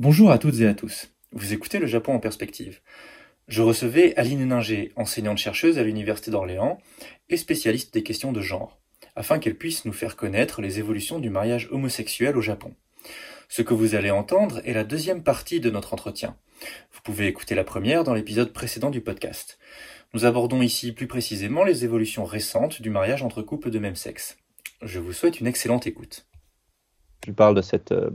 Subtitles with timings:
[0.00, 1.12] Bonjour à toutes et à tous.
[1.32, 2.80] Vous écoutez le Japon en perspective.
[3.48, 6.78] Je recevais Aline Ninger, enseignante-chercheuse à l'Université d'Orléans
[7.28, 8.80] et spécialiste des questions de genre,
[9.14, 12.74] afin qu'elle puisse nous faire connaître les évolutions du mariage homosexuel au Japon.
[13.50, 16.34] Ce que vous allez entendre est la deuxième partie de notre entretien.
[16.92, 19.58] Vous pouvez écouter la première dans l'épisode précédent du podcast.
[20.14, 24.38] Nous abordons ici plus précisément les évolutions récentes du mariage entre couples de même sexe.
[24.80, 26.26] Je vous souhaite une excellente écoute.
[27.26, 28.08] Je parle de cette euh,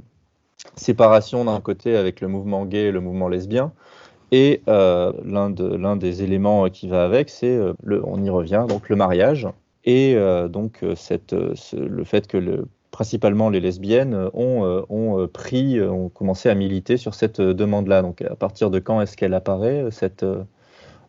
[0.75, 3.71] séparation d'un côté avec le mouvement gay et le mouvement lesbien.
[4.31, 7.73] Et euh, l'un de, des éléments qui va avec, c'est, euh,
[8.03, 9.47] on y revient, donc le mariage.
[9.85, 16.49] Et euh, donc le fait que le, principalement les lesbiennes ont, ont, pris, ont commencé
[16.49, 18.01] à militer sur cette demande-là.
[18.01, 20.25] Donc à partir de quand est-ce qu'elle apparaît, cette,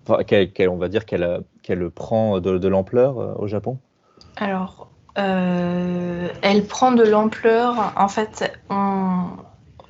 [0.09, 3.78] on va dire qu'elle, qu'elle prend de, de l'ampleur au Japon?
[4.36, 7.93] Alors, elle prend de l'ampleur.
[7.97, 8.52] En fait,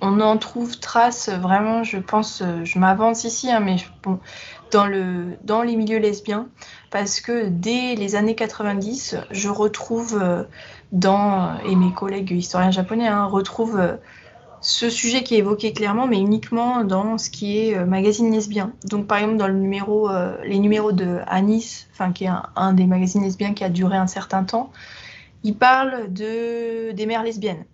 [0.00, 4.18] on, en trouve trace vraiment, je pense, euh, je m'avance ici, hein, mais bon,
[4.70, 6.48] dans, le, dans les milieux lesbiens,
[6.90, 10.44] parce que dès les années 90, je retrouve euh,
[10.92, 13.96] dans, et mes collègues historiens japonais hein, retrouvent euh,
[14.60, 18.72] ce sujet qui est évoqué clairement, mais uniquement dans ce qui est magazine lesbien.
[18.84, 23.54] Donc, par exemple, dans les numéros de Anis, enfin, qui est un, des magazines lesbiens
[23.54, 24.72] qui a duré un certain temps,
[25.44, 27.64] il parle de, des mères lesbiennes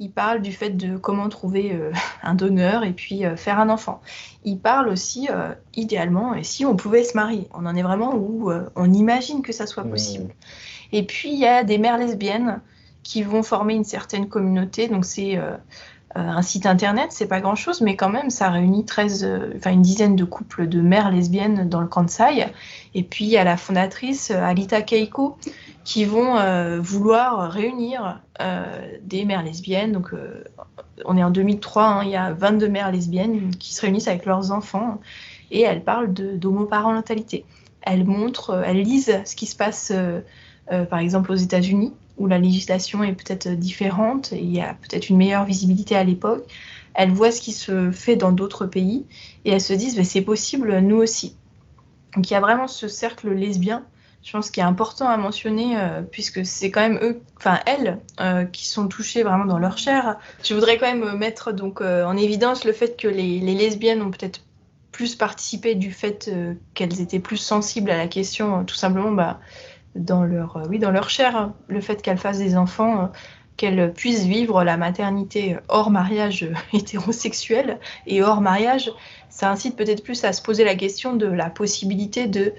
[0.00, 3.68] il parle du fait de comment trouver euh, un donneur et puis euh, faire un
[3.68, 4.00] enfant.
[4.44, 7.46] Il parle aussi, euh, idéalement, et si on pouvait se marier.
[7.52, 10.34] On en est vraiment où on imagine que ça soit possible.
[10.92, 12.62] Et puis, il y a des mères lesbiennes
[13.02, 14.88] qui vont former une certaine communauté.
[14.88, 15.38] Donc, c'est
[16.16, 19.82] un site internet, c'est pas grand chose, mais quand même, ça réunit 13, enfin, une
[19.82, 22.48] dizaine de couples de mères lesbiennes dans le Kansai.
[22.94, 25.38] Et puis, il y a la fondatrice, Alita Keiko,
[25.84, 28.64] qui vont euh, vouloir réunir euh,
[29.02, 29.92] des mères lesbiennes.
[29.92, 30.44] Donc, euh,
[31.04, 34.26] on est en 2003, hein, il y a 22 mères lesbiennes qui se réunissent avec
[34.26, 35.00] leurs enfants
[35.50, 37.44] et elles parlent d'homoparentalité.
[37.82, 39.92] Elles montrent, elles lisent ce qui se passe,
[40.68, 45.08] par exemple, aux États-Unis, où la législation est peut-être différente et il y a peut-être
[45.08, 46.44] une meilleure visibilité à l'époque.
[46.94, 49.06] Elles voient ce qui se fait dans d'autres pays
[49.44, 51.34] et elles se disent, bah, c'est possible, nous aussi.
[52.14, 53.84] Donc, il y a vraiment ce cercle lesbien
[54.22, 57.98] je pense qu'il est important à mentionner, euh, puisque c'est quand même eux, enfin elles,
[58.20, 60.18] euh, qui sont touchées vraiment dans leur chair.
[60.42, 64.10] Je voudrais quand même mettre donc euh, en évidence le fait que les, lesbiennes ont
[64.10, 64.42] peut-être
[64.92, 66.30] plus participé du fait
[66.74, 69.40] qu'elles étaient plus sensibles à la question, tout simplement bah,
[69.94, 71.54] dans leur, oui, dans leur chair, hein.
[71.68, 73.10] le fait qu'elles fassent des enfants.
[73.56, 78.90] qu'elles puissent vivre la maternité hors mariage hétérosexuel et hors mariage,
[79.28, 82.54] ça incite peut-être plus à se poser la question de la possibilité de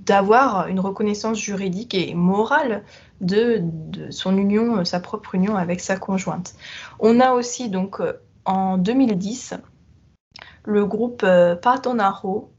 [0.00, 2.82] d'avoir une reconnaissance juridique et morale
[3.20, 3.62] de,
[4.10, 6.54] son union, sa propre union avec sa conjointe.
[6.98, 8.14] On a aussi donc euh,
[8.44, 9.54] en 2010
[10.64, 12.50] le groupe euh, Patonaro.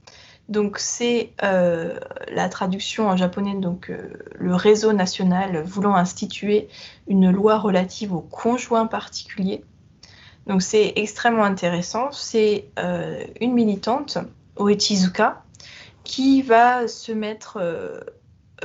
[0.51, 1.97] Donc c'est euh,
[2.31, 3.91] la traduction en japonais, donc
[4.35, 6.67] le réseau national voulant instituer
[7.07, 9.63] une loi relative aux conjoints particuliers.
[10.45, 12.11] Donc c'est extrêmement intéressant.
[12.11, 12.65] C'est
[13.39, 14.17] une militante,
[14.57, 15.43] Oechizuka,
[16.03, 17.99] qui va se mettre euh,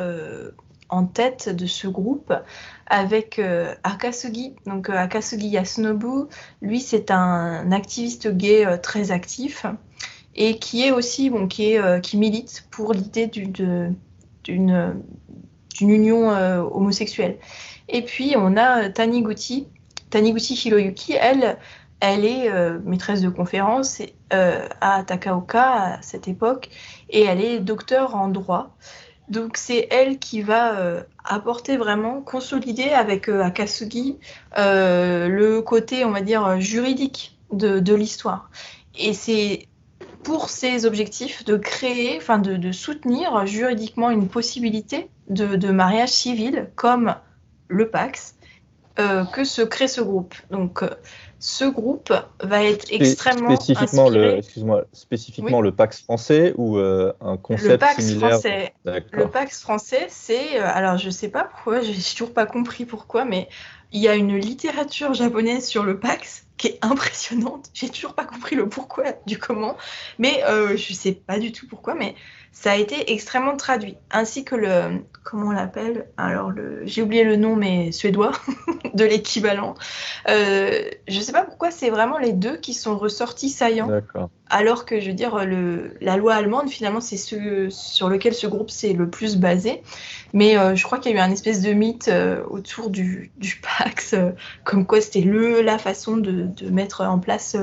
[0.01, 0.51] euh,
[0.89, 2.33] en tête de ce groupe
[2.87, 4.55] avec euh, Akasugi.
[4.67, 6.29] Donc Akasugi Yasunobu,
[6.63, 9.67] lui c'est un activiste gay très actif
[10.37, 13.97] et qui est aussi bon, qui, est, qui milite pour l'idée d'une
[15.81, 16.29] union
[16.73, 17.39] homosexuelle.
[17.89, 19.67] Et puis on a Taniguchi,
[20.11, 21.59] Taniguchi Hiroyuki, elle,
[22.01, 22.51] elle est
[22.85, 26.69] maîtresse de conférence à Takaoka à cette époque
[27.11, 28.77] et elle est docteur en droit.
[29.29, 34.19] Donc c'est elle qui va euh, apporter vraiment, consolider avec euh, Akasugi
[34.57, 38.51] euh, le côté, on va dire, juridique de, l'histoire.
[38.99, 39.67] Et c'est
[40.27, 46.69] pour ces objectifs de créer, enfin de, soutenir juridiquement une possibilité de, de mariage civil
[46.75, 47.15] comme
[47.69, 48.35] le Pax
[48.97, 50.35] que se crée ce groupe.
[50.51, 50.83] Donc
[51.39, 57.37] ce groupe va être extrêmement spécifiquement le excuse-moi spécifiquement le Pax français ou euh, un
[57.37, 58.75] concept le Pax similaire français.
[58.85, 63.25] Le Pax français, c'est euh, alors je sais pas pourquoi, j'ai toujours pas compris pourquoi,
[63.25, 63.49] mais
[63.93, 67.71] il y a une littérature japonaise sur le Pax qui est impressionnante.
[67.75, 69.77] J'ai toujours pas compris le pourquoi du comment,
[70.19, 72.15] mais euh, je sais pas du tout pourquoi, mais
[72.59, 76.53] ça a été extrêmement traduit, ainsi que le, comment on l'appelle Alors,
[76.85, 78.33] j'ai oublié le nom, mais suédois,
[78.95, 79.75] de l'équivalent.
[80.31, 83.91] Euh, je ne sais pas pourquoi c'est vraiment les deux qui sont ressortis saillants.
[84.49, 88.47] Alors que, je veux dire, le, la loi allemande, finalement, c'est ce sur lequel ce
[88.47, 89.83] groupe s'est le plus basé.
[90.33, 93.31] Mais euh, je crois qu'il y a eu un espèce de mythe euh, autour du,
[93.37, 94.15] du Pax,
[94.65, 97.55] comme quoi c'était le la façon de, de, mettre en place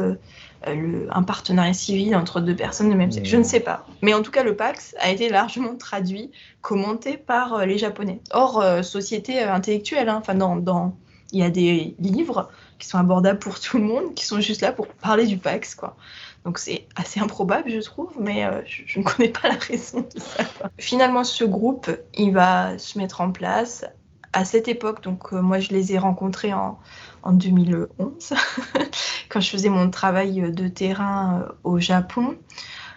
[0.65, 3.29] un partenariat civil entre deux personnes de même sexe.
[3.29, 3.85] Je ne sais pas.
[4.01, 6.31] Mais en tout cas, le Pax a été largement traduit,
[6.61, 8.21] commenté par les Japonais.
[8.31, 10.95] Or, société intellectuelle, hein, dans, dans,
[11.31, 12.49] il y a des livres
[12.79, 15.75] qui sont abordables pour tout le monde, qui sont juste là pour parler du Pax,
[15.75, 15.95] quoi.
[16.43, 20.19] Donc c'est assez improbable, je trouve, mais euh, je, ne connais pas la raison de
[20.19, 20.43] ça.
[20.77, 23.85] Finalement, ce groupe, il va se mettre en place
[24.33, 25.01] à cette époque.
[25.03, 26.77] Donc euh, moi, je les ai rencontrés en,
[27.23, 28.33] en 2011,
[29.29, 32.37] quand je faisais mon travail de terrain euh, au Japon.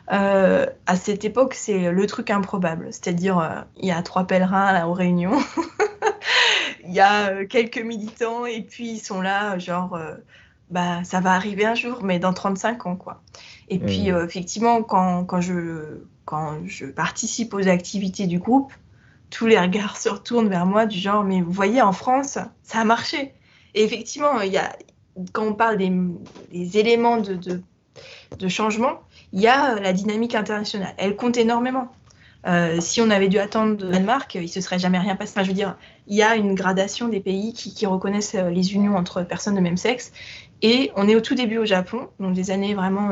[0.09, 2.89] à cette époque, c'est le truc improbable.
[2.91, 5.39] C'est-à-dire, il y a trois pèlerins là, aux réunions,
[6.85, 9.99] il y a quelques militants, et puis ils sont là, genre
[10.71, 13.23] bah, ça va arriver un jour, mais dans 35 ans, quoi.
[13.69, 18.73] Et puis, euh, effectivement, quand, quand, je, quand je participe aux activités du groupe,
[19.31, 22.81] tous les regards se retournent vers moi du genre, mais vous voyez, en France, ça
[22.81, 23.33] a marché.
[23.77, 24.77] Effectivement, il y a,
[25.33, 29.01] quand on parle des, éléments de, changement,
[29.33, 30.95] il y a la dynamique internationale.
[30.99, 31.89] Elle compte énormément.
[32.47, 35.33] Euh, si on avait dû attendre de Danemark, il ne se serait jamais rien passé.
[35.35, 35.77] Enfin, je veux dire,
[36.07, 39.77] il y a une gradation des pays qui, reconnaissent les unions entre personnes de même
[39.77, 40.13] sexe
[40.63, 43.09] et on est au tout début au Japon, donc des années vraiment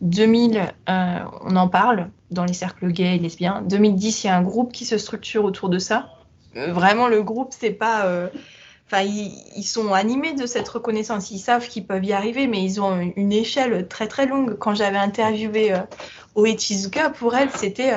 [0.00, 3.62] 2000, euh, euh, on en parle dans les cercles gays et lesbiens.
[3.62, 6.10] 2010, il y a un groupe qui se structure autour de ça.
[6.56, 8.06] Euh, vraiment, le groupe, c'est pas.
[8.86, 11.30] Enfin, ils, sont animés de cette reconnaissance.
[11.30, 14.58] Ils savent qu'ils peuvent y arriver, mais ils ont une échelle très très longue.
[14.58, 15.74] Quand j'avais interviewé
[16.34, 17.94] Oechizuka, pour elle, c'était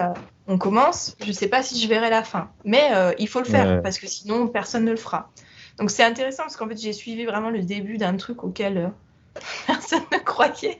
[0.47, 2.89] on commence, je ne sais pas si je verrai la fin, mais
[3.19, 5.29] il faut le faire parce que sinon personne ne le fera.
[5.77, 8.87] Donc c'est intéressant parce qu'en fait j'ai suivi vraiment le début d'un truc auquel euh,
[9.67, 10.79] personne ne croyait.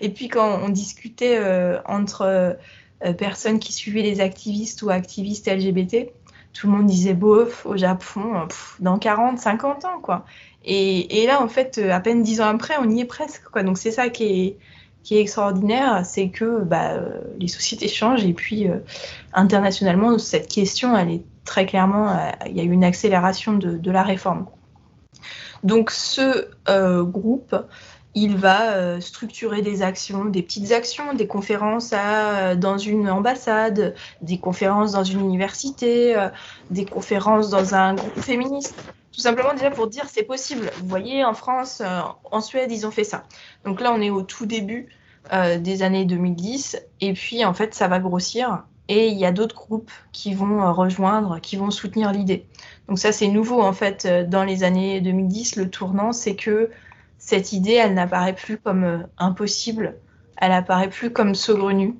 [0.00, 2.22] Et puis quand on discutait euh, entre
[3.04, 6.10] euh, personnes qui suivaient les activistes ou activistes LGBT,
[6.52, 8.48] tout le monde disait bof au Japon
[8.80, 10.24] dans 40, 50 ans quoi.
[10.64, 13.62] Et, là en fait à peine 10 ans après on y est presque quoi.
[13.62, 14.56] Donc c'est ça qui
[15.10, 17.00] est extraordinaire, c'est que bah,
[17.38, 18.66] les sociétés changent et puis
[19.32, 23.90] internationalement cette question elle est très clairement, euh, il y a eu une accélération de,
[23.90, 24.46] la réforme.
[25.64, 27.56] Donc ce euh, groupe,
[28.22, 31.90] il va euh, structurer des actions, des petites actions, des conférences
[32.56, 36.14] dans une ambassade, des conférences dans une université,
[36.70, 38.74] des conférences dans un groupe féministe.
[39.12, 40.70] Tout simplement déjà pour dire c'est possible.
[40.80, 41.82] Vous voyez, en France,
[42.30, 43.24] en Suède, ils ont fait ça.
[43.64, 44.88] Donc là, on est au tout début
[45.32, 46.78] des années 2010.
[47.00, 48.64] Et puis, en fait, ça va grossir.
[48.88, 52.46] Et il y a d'autres groupes qui vont euh, rejoindre, qui vont soutenir l'idée.
[52.88, 55.56] Donc ça, c'est nouveau en fait euh, dans les années 2010.
[55.56, 56.70] Le tournant, c'est que
[57.18, 59.96] cette idée, elle n'apparaît plus comme euh, impossible,
[60.36, 61.94] elle apparaît plus comme saugrenue.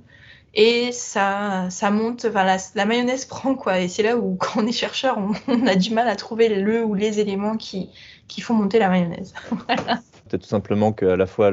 [0.54, 3.80] Et ça, ça monte, enfin, la, mayonnaise prend quoi.
[3.80, 5.18] Et c'est là où, quand on est chercheur,
[5.48, 7.90] on, a du mal à trouver le ou les éléments qui,
[8.28, 9.34] qui font monter la mayonnaise.
[10.30, 11.50] C'est tout simplement qu'à la fois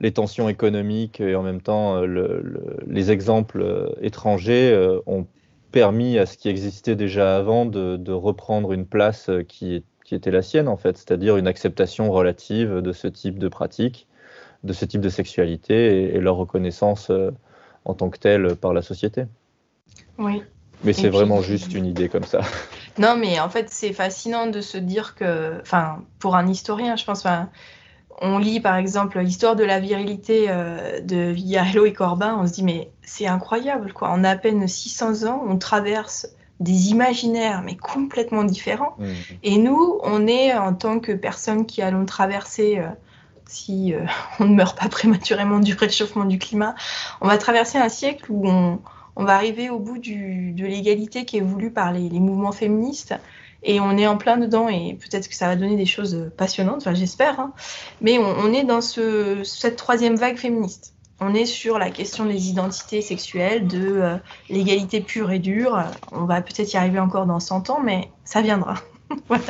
[0.00, 2.42] les tensions économiques et en même temps euh,
[2.88, 5.26] les exemples euh, étrangers ont
[5.70, 10.68] permis à ce qui existait déjà avant de, reprendre une place qui, était la sienne
[10.68, 14.06] en fait, c'est-à-dire une acceptation relative de ce type de pratique,
[14.64, 17.10] de ce type de sexualité et, leur reconnaissance
[17.84, 19.24] en tant que telle par la société.
[20.18, 20.42] Oui.
[20.84, 22.40] Mais c'est vraiment juste une idée comme ça.
[22.98, 27.06] Non, mais en fait, c'est fascinant de se dire que, enfin, pour un historien, je
[27.06, 27.24] pense,
[28.20, 32.52] on lit par exemple l'histoire de la virilité euh, de Villarello et Corbin, on se
[32.52, 34.10] dit mais c'est incroyable quoi.
[34.10, 36.28] En à peine 600 ans, on traverse
[36.62, 38.96] des imaginaires mais complètement différents.
[38.98, 39.04] Mmh.
[39.42, 42.88] Et nous, on est en tant que personnes qui allons traverser, euh,
[43.46, 44.04] si euh,
[44.40, 46.74] on ne meurt pas prématurément du réchauffement du climat,
[47.20, 48.80] on va traverser un siècle où on,
[49.16, 53.14] va arriver au bout de l'égalité qui est voulue par les mouvements féministes
[53.62, 56.78] et on est en plein dedans et peut-être que ça va donner des choses passionnantes,
[56.78, 57.52] enfin j'espère, hein.
[58.00, 60.94] mais on, est dans ce, cette troisième vague féministe.
[61.24, 64.16] On est sur la question des identités sexuelles, de euh,
[64.50, 65.80] l'égalité pure et dure.
[66.10, 68.74] On va peut-être y arriver encore dans 100 ans, mais ça viendra.
[69.28, 69.42] voilà.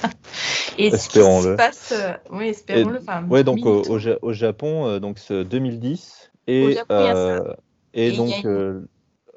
[0.76, 1.56] espérons-le.
[1.92, 3.00] Euh, oui, espérons-le.
[3.30, 6.76] Oui, donc au, Japon, euh, donc ce 2010 et,
[7.94, 8.44] et, donc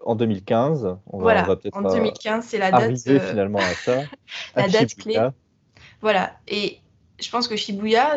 [0.06, 0.98] en 2015.
[1.08, 2.98] On va, voilà, en 2015, c'est la date.
[3.08, 4.04] Euh, finalement à ça.
[4.56, 5.20] la date clé.
[6.01, 6.34] Voilà.
[6.48, 6.80] Et
[7.20, 8.15] je pense que Shibuya,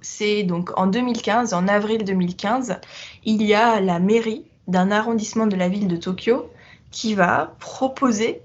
[0.00, 2.80] c'est donc en 2015, en avril 2015,
[3.24, 6.50] il y a la mairie d'un arrondissement de la ville de Tokyo
[6.90, 8.42] qui va proposer,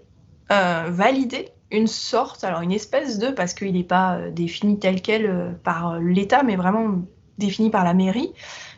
[0.51, 5.01] euh, valider une sorte, alors une espèce de, parce qu'il n'est pas euh, défini tel
[5.01, 7.01] quel par l'État, mais vraiment
[7.37, 8.33] défini par la mairie,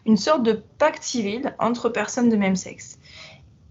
[0.05, 2.97] une sorte de pacte civil entre personnes de même sexe.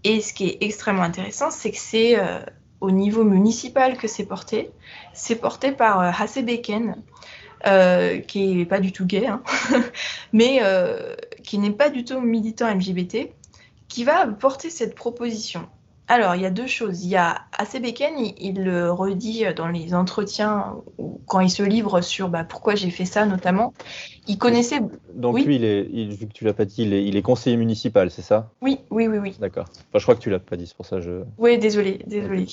[0.03, 2.39] Et ce qui est extrêmement intéressant, c'est que c'est euh,
[2.79, 4.71] au niveau municipal que c'est porté.
[5.13, 6.95] C'est porté par euh, Hasebeken,
[7.65, 9.41] euh, qui est pas du tout gay, hein,
[10.33, 10.61] mais
[11.43, 13.31] qui n'est pas du tout militant LGBT,
[13.87, 15.67] qui va porter cette proposition.
[16.09, 17.03] Alors, il y a deux choses.
[17.03, 21.63] Il y a AC Beken, il, le redit dans les entretiens ou quand il se
[21.63, 23.73] livre sur bah, pourquoi j'ai fait ça notamment.
[24.27, 24.79] Il connaissait.
[25.13, 28.21] Donc lui, il est, vu que tu l'as pas dit, il est, conseiller municipal, c'est
[28.21, 28.49] ça?
[28.61, 29.35] Oui, oui, oui, oui.
[29.39, 29.65] D'accord.
[29.69, 31.23] Enfin, je crois que tu l'as pas dit, c'est pour ça que je.
[31.37, 32.45] Oui, désolé, désolé.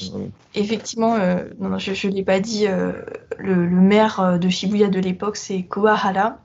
[0.55, 2.67] Effectivement, euh, non, je ne l'ai pas dit.
[2.67, 2.93] Euh,
[3.39, 6.39] le, maire de Shibuya de l'époque, c'est Koahara.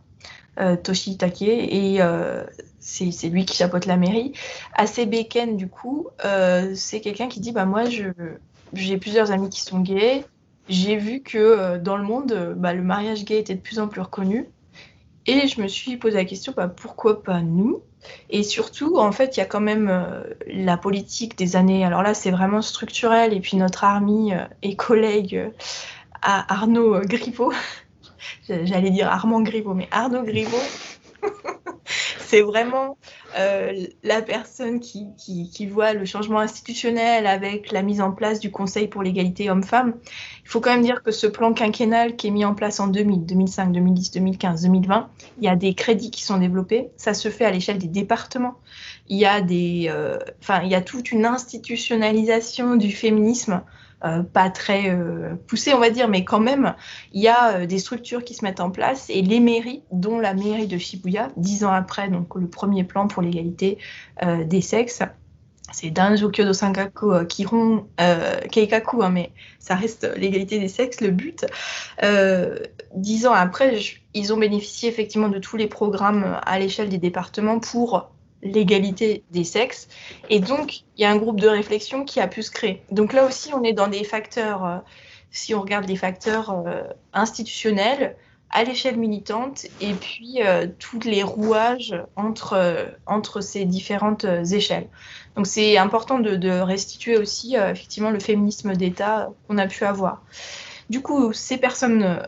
[0.59, 2.01] Euh, Toshitake et
[2.79, 4.33] c'est lui qui chapeaute la mairie.
[4.73, 7.83] Assez Beken, du coup, euh, c'est quelqu'un qui dit bah, Moi,
[8.73, 10.25] j'ai plusieurs amis qui sont gays.
[10.69, 13.87] J'ai vu que euh, dans le monde, bah, le mariage gay était de plus en
[13.87, 14.47] plus reconnu.
[15.25, 17.81] Et je me suis posé la question bah, pourquoi pas nous?
[18.29, 21.83] Et surtout, en fait, il y a quand même euh, la politique des années.
[21.83, 23.33] Alors là, c'est vraiment structurel.
[23.33, 24.31] Et puis notre ami
[24.61, 25.51] et collègue
[26.21, 27.53] Arnaud Griveaux,
[28.49, 30.57] j'allais dire Armand Griveaux, mais Arnaud Griveaux
[32.29, 32.95] c'est vraiment
[33.39, 38.87] euh, la personne qui, voit le changement institutionnel avec la mise en place du Conseil
[38.87, 39.95] pour l'égalité homme-femme.
[40.43, 42.87] Il faut quand même dire que ce plan quinquennal qui est mis en place en
[42.87, 45.09] 2000, 2005, 2010, 2015, 2020,
[45.39, 46.89] il y a des crédits qui sont développés.
[46.97, 48.59] Ça se fait à l'échelle des départements.
[49.07, 50.19] Il y a euh,
[50.63, 53.63] il y a toute une institutionnalisation du féminisme
[54.05, 56.73] euh, pas très euh, poussé, on va dire, mais quand même,
[57.11, 60.19] il y a euh, des structures qui se mettent en place et les mairies, dont
[60.19, 63.77] la mairie de Shibuya, dix ans après, donc le premier plan pour l'égalité
[64.45, 65.03] des sexes,
[65.71, 67.87] c'est Danjo Kyodo Sankaku Kiron
[68.51, 71.45] Keikaku, hein, mais ça reste l'égalité des sexes, le but.
[72.95, 73.79] dix ans après,
[74.13, 78.09] ils ont bénéficié effectivement de tous les programmes à l'échelle des départements pour
[78.41, 79.87] l'égalité des sexes.
[80.29, 82.83] Et donc, il y a un groupe de réflexion qui a pu se créer.
[82.91, 84.77] Donc là aussi, on est dans des facteurs, euh,
[85.31, 88.15] si on regarde les facteurs euh, institutionnels,
[88.51, 94.87] à l'échelle militante, et puis euh, tous les rouages entre, entre ces différentes échelles.
[95.35, 100.23] Donc c'est important de, de, restituer aussi effectivement le féminisme d'État qu'on a pu avoir.
[100.89, 102.27] Du coup, ces personnes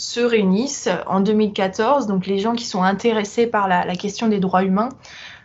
[0.00, 4.64] se réunissent en 2014, donc les gens qui sont intéressés par la, question des droits
[4.64, 4.88] humains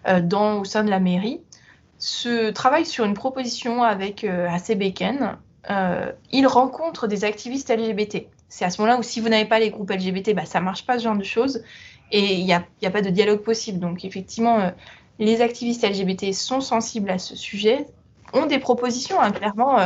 [0.08, 1.42] euh, dans, au sein de la mairie,
[1.98, 4.48] se travaillent sur une proposition avec euh.
[5.70, 8.28] Euh, ils rencontrent des activistes LGBT.
[8.48, 10.86] C'est à ce moment-là où si vous n'avez pas les groupes LGBT, bah, ça marche
[10.86, 11.62] pas ce genre de choses
[12.14, 13.80] et il n'y a, a, pas de dialogue possible.
[13.80, 14.70] Donc effectivement, euh,
[15.20, 17.88] les activistes LGBT sont sensibles à ce sujet,
[18.32, 19.80] ont des propositions, hein, clairement.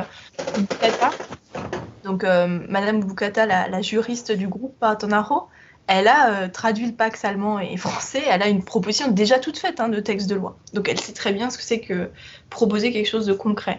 [2.09, 5.43] Donc, euh, Madame Bukata, la, juriste du groupe Patonaro,
[5.85, 8.23] elle a euh, traduit le Pax allemand et français.
[8.27, 10.57] Elle a une proposition déjà toute faite hein, de texte de loi.
[10.73, 12.09] Donc, elle sait très bien ce que c'est que
[12.49, 13.77] proposer quelque chose de concret.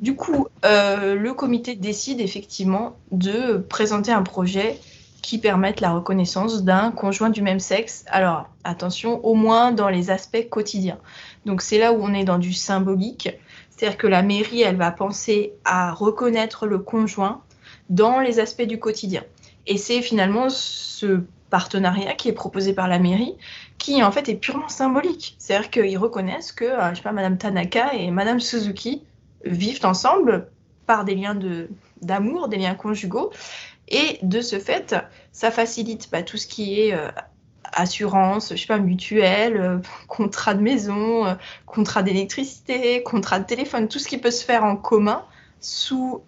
[0.00, 4.78] Du coup, euh, le comité décide effectivement de présenter un projet
[5.22, 8.04] qui permette la reconnaissance d'un conjoint du même sexe.
[8.08, 10.98] Alors, attention, au moins dans les aspects quotidiens.
[11.46, 13.30] Donc, c'est là où on est dans du symbolique.
[13.70, 17.40] C'est-à-dire que la mairie, elle va penser à reconnaître le conjoint
[17.88, 19.22] dans les aspects du quotidien.
[19.66, 23.36] Et c'est finalement ce partenariat qui est proposé par la mairie
[23.78, 25.36] qui en fait est purement symbolique.
[25.38, 29.02] C'est-à-dire qu'ils reconnaissent que, euh, je sais pas, Madame Tanaka et Madame Suzuki
[29.44, 30.48] vivent ensemble
[30.86, 31.38] par des liens
[32.02, 33.30] d'amour, des liens conjugaux.
[33.88, 34.96] Et de ce fait,
[35.32, 37.08] ça facilite bah, tout ce qui est euh,
[37.72, 41.36] assurance, je sais pas, mutuelle, euh, contrat de maison,
[41.66, 45.24] contrat d'électricité, contrat de téléphone, tout ce qui peut se faire en commun
[45.60, 46.22] sous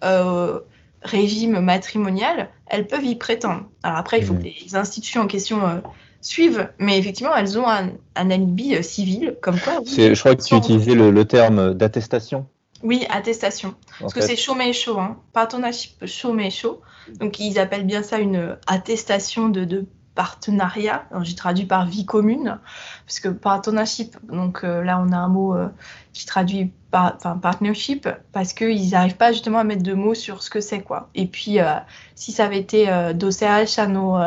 [1.07, 3.63] régime matrimonial, elles peuvent y prétendre.
[3.83, 4.39] Alors après, il faut mmh.
[4.39, 5.79] que les institutions en question euh,
[6.21, 9.81] suivent, mais effectivement, elles ont un, alibi euh, civil, comme quoi.
[9.85, 12.47] je crois que tu utilisais le, terme d'attestation.
[12.83, 13.73] Oui, attestation.
[13.99, 15.17] Parce que c'est chaud mais chaud, hein.
[15.33, 16.81] partnership chaud mais chaud.
[17.19, 19.87] Donc ils appellent bien ça une attestation de, de
[20.17, 21.05] partenariat.
[21.21, 22.59] J'ai traduit par vie commune,
[23.05, 25.69] parce que partnership, donc euh, là on a un mot euh,
[26.11, 30.43] qui traduit par, enfin, partnership, parce qu'ils n'arrivent pas justement à mettre de mots sur
[30.43, 31.09] ce que c'est quoi.
[31.15, 31.73] Et puis euh,
[32.15, 34.17] si ça avait été d'OCH à nos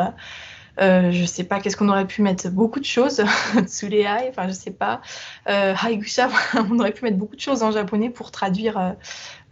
[0.79, 2.49] euh, je sais pas, qu'est-ce qu'on aurait pu mettre?
[2.49, 3.21] Beaucoup de choses.
[3.65, 5.01] Tsurehai, enfin, je sais pas.
[5.49, 6.29] Euh, Haigusha,
[6.71, 8.91] on aurait pu mettre beaucoup de choses en japonais pour traduire euh,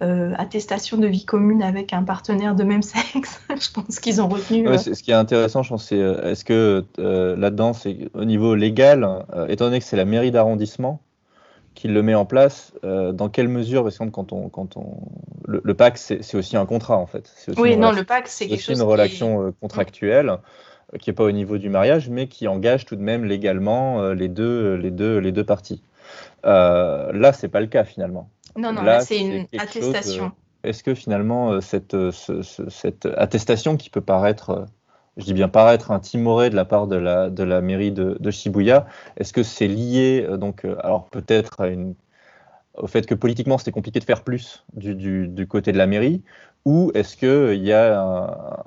[0.02, 3.42] euh, attestation de vie commune avec un partenaire de même sexe.
[3.50, 4.66] je pense qu'ils ont retenu.
[4.78, 9.66] ce qui est intéressant, je pense, c'est est-ce que là-dedans, c'est au niveau légal, étant
[9.66, 11.02] donné que c'est la mairie d'arrondissement,
[11.80, 14.98] qui le met en place, dans quelle mesure, parce que quand on, quand on,
[15.48, 17.34] le, le PAC, c'est aussi un contrat en fait.
[17.58, 18.78] Oui, non, le PAC, c'est quelque chose.
[18.78, 20.40] une relation contractuelle
[20.98, 24.14] qui n'est pas au niveau du mariage, mais qui engage tout de même légalement euh,
[24.14, 25.84] les, deux, les, deux, les deux parties.
[26.46, 28.30] Euh, là, c'est pas le cas finalement.
[28.58, 30.32] Non, non, là, c'est une attestation.
[30.64, 34.66] Est-ce que finalement, euh, cette, cette attestation qui peut paraître
[35.20, 38.88] je dis bien paraître un timoré de la part de la, mairie de, Shibuya.
[39.18, 41.58] Est-ce que c'est lié, donc, alors peut-être
[42.76, 46.24] au fait que politiquement c'était compliqué de faire plus du, côté de la mairie,
[46.66, 48.00] ou est-ce qu'il y a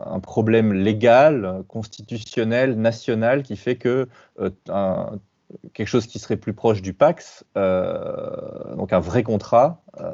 [0.07, 4.09] un, problème légal, constitutionnel, national qui fait que
[5.73, 10.13] quelque chose qui serait plus proche du Pax, euh, donc un vrai contrat, euh,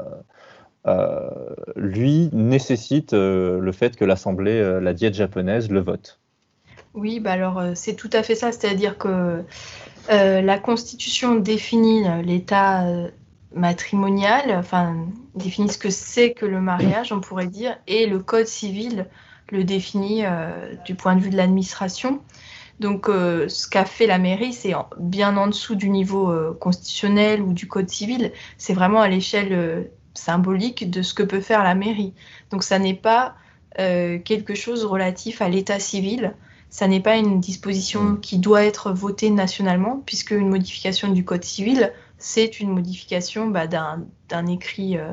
[0.87, 1.31] euh,
[1.77, 6.21] lui nécessite le fait que l'Assemblée, la diète japonaise, le vote.
[6.99, 9.45] Oui, bah alors c'est tout à fait ça, c'est-à-dire que
[10.09, 12.85] la Constitution définit l'état
[13.55, 14.97] matrimonial, enfin
[15.35, 19.07] définit ce que c'est que le mariage, on pourrait dire, et le Code civil
[19.51, 20.25] le définit
[20.85, 22.21] du point de vue de l'administration.
[22.81, 27.43] Donc, euh, ce qu'a fait la mairie, c'est bien en dessous du niveau euh, constitutionnel
[27.43, 28.33] ou du code civil.
[28.57, 29.83] C'est vraiment à l'échelle euh,
[30.15, 32.15] symbolique de ce que peut faire la mairie.
[32.51, 33.35] Donc, ça n'est pas
[33.81, 36.35] euh, quelque chose relatif à l'état civil.
[36.71, 38.21] Ça n'est pas une disposition mmh.
[38.21, 43.67] qui doit être votée nationalement, puisque une modification du code civil, c'est une modification bah,
[43.67, 45.13] d'un écrit euh,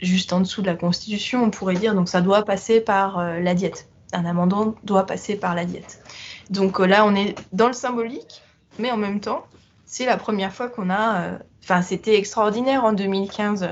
[0.00, 1.94] juste en dessous de la Constitution, on pourrait dire.
[1.94, 3.88] Donc, ça doit passer par euh, la diète.
[4.12, 6.02] Un amendement doit passer par la diète.
[6.48, 8.42] Donc euh, là, on est dans le symbolique,
[8.78, 9.46] mais en même temps,
[9.84, 11.38] c'est la première fois qu'on a.
[11.62, 13.68] Enfin, c'était extraordinaire en 2015,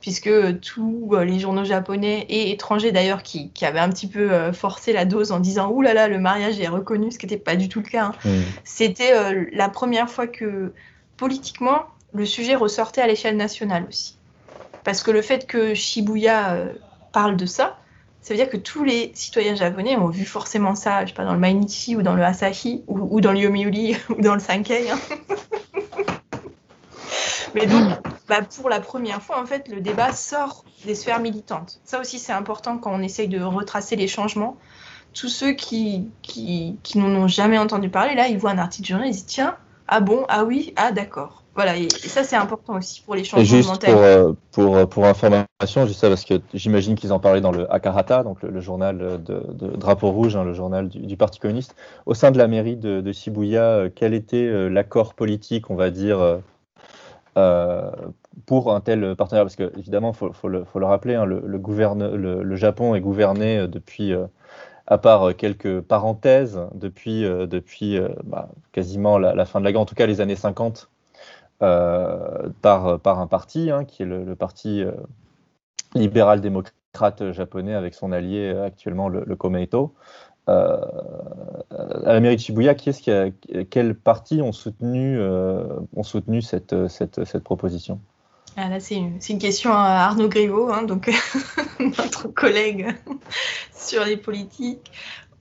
[0.00, 4.52] puisque tous euh, les journaux japonais et étrangers d'ailleurs qui, qui, avaient un petit peu
[4.52, 7.38] forcé la dose en disant Ouh là là, le mariage est reconnu, ce qui n'était
[7.38, 8.06] pas du tout le cas.
[8.06, 8.14] Hein.
[8.24, 8.30] Mmh.
[8.64, 10.72] C'était euh, la première fois que
[11.16, 11.82] politiquement,
[12.14, 14.16] le sujet ressortait à l'échelle nationale aussi.
[14.84, 16.72] Parce que le fait que Shibuya euh,
[17.12, 17.78] parle de ça,
[18.22, 21.24] ça veut dire que tous les citoyens japonais ont vu forcément ça, je sais pas,
[21.24, 24.40] dans le Mainichi ou dans le Asahi ou, ou dans le Yomiuri ou dans le
[24.40, 24.90] Sankei.
[24.90, 24.98] Hein.
[27.54, 27.92] Mais donc,
[28.28, 31.80] bah, pour la première fois, en fait, le débat sort des sphères militantes.
[31.84, 34.56] Ça aussi, c'est important quand on essaye de retracer les changements.
[35.14, 38.88] Tous ceux qui, qui, qui n'en ont jamais entendu parler, là, ils voient un article
[38.88, 39.56] journal, ils disent tiens,
[39.88, 41.42] ah bon, ah oui, ah d'accord.
[41.54, 43.86] Voilà, et, et ça c'est important aussi pour les changements et juste mentaux.
[43.90, 47.72] Pour, euh, pour, pour, information, juste ça parce que j'imagine qu'ils en parlaient dans le
[47.72, 51.40] Akahata, donc le, le journal de, de, Drapeau Rouge, hein, le journal du, du, Parti
[51.40, 51.74] communiste.
[52.06, 55.74] Au sein de la mairie de, de Shibuya, euh, quel était euh, l'accord politique, on
[55.74, 56.38] va dire,
[57.38, 57.90] euh,
[58.46, 63.00] pour un tel partenaire Parce que évidemment, il faut, le, rappeler, hein, le, Japon est
[63.00, 64.14] gouverné depuis
[64.88, 69.82] à part quelques parenthèses, depuis, euh, depuis euh, bah, quasiment la, fin de la guerre,
[69.82, 70.88] en tout cas les années 50,
[71.62, 74.92] euh, par, par un parti, hein, qui est le, parti euh,
[75.94, 79.94] libéral-démocrate japonais avec son allié actuellement, le, le Komeito.
[80.48, 85.20] À la mairie de Shibuya, qui est-ce partis ont soutenu,
[86.42, 88.00] cette, proposition?
[88.56, 91.08] Ah, c'est une, question à Arnaud Griveau, hein, donc
[91.80, 92.88] notre collègue
[93.72, 94.90] sur les politiques.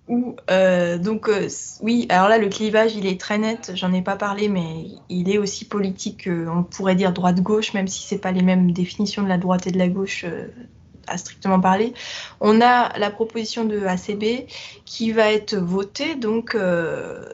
[0.07, 1.49] Où, euh, donc euh,
[1.81, 5.29] oui, alors là le clivage il est très net, j'en ai pas parlé, mais il
[5.29, 9.21] est aussi politique, euh, on pourrait dire droite-gauche, même si c'est pas les mêmes définitions
[9.23, 10.47] de la droite et de la gauche euh,
[11.15, 11.93] strictement parler.
[12.41, 14.49] On a la proposition de ACB
[14.83, 17.29] qui va être votée donc euh,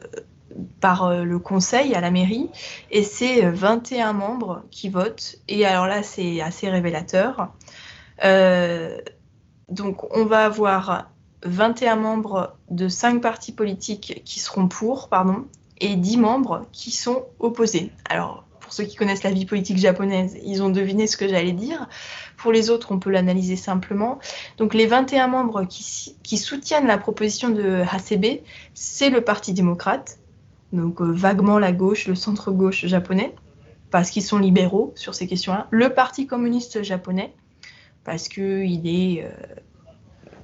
[0.80, 2.48] par euh, le conseil à la mairie
[2.92, 7.48] et c'est 21 membres qui votent et alors là c'est assez révélateur.
[8.24, 8.98] Euh,
[9.68, 11.10] donc on va avoir
[11.44, 15.46] 21 membres de 5 partis politiques qui seront pour, pardon,
[15.80, 17.92] et 10 membres qui sont opposés.
[18.08, 21.52] Alors pour ceux qui connaissent la vie politique japonaise, ils ont deviné ce que j'allais
[21.52, 21.88] dire.
[22.44, 24.18] Pour les autres, on peut l'analyser simplement.
[24.58, 28.42] Donc les 21 membres qui, qui soutiennent la proposition de HCB,
[28.74, 30.18] c'est le Parti démocrate,
[30.70, 33.34] donc euh, vaguement la gauche, le centre-gauche japonais,
[33.90, 35.68] parce qu'ils sont libéraux sur ces questions-là.
[35.70, 37.32] Le Parti communiste japonais,
[38.04, 39.24] parce qu'il est...
[39.24, 39.30] Euh,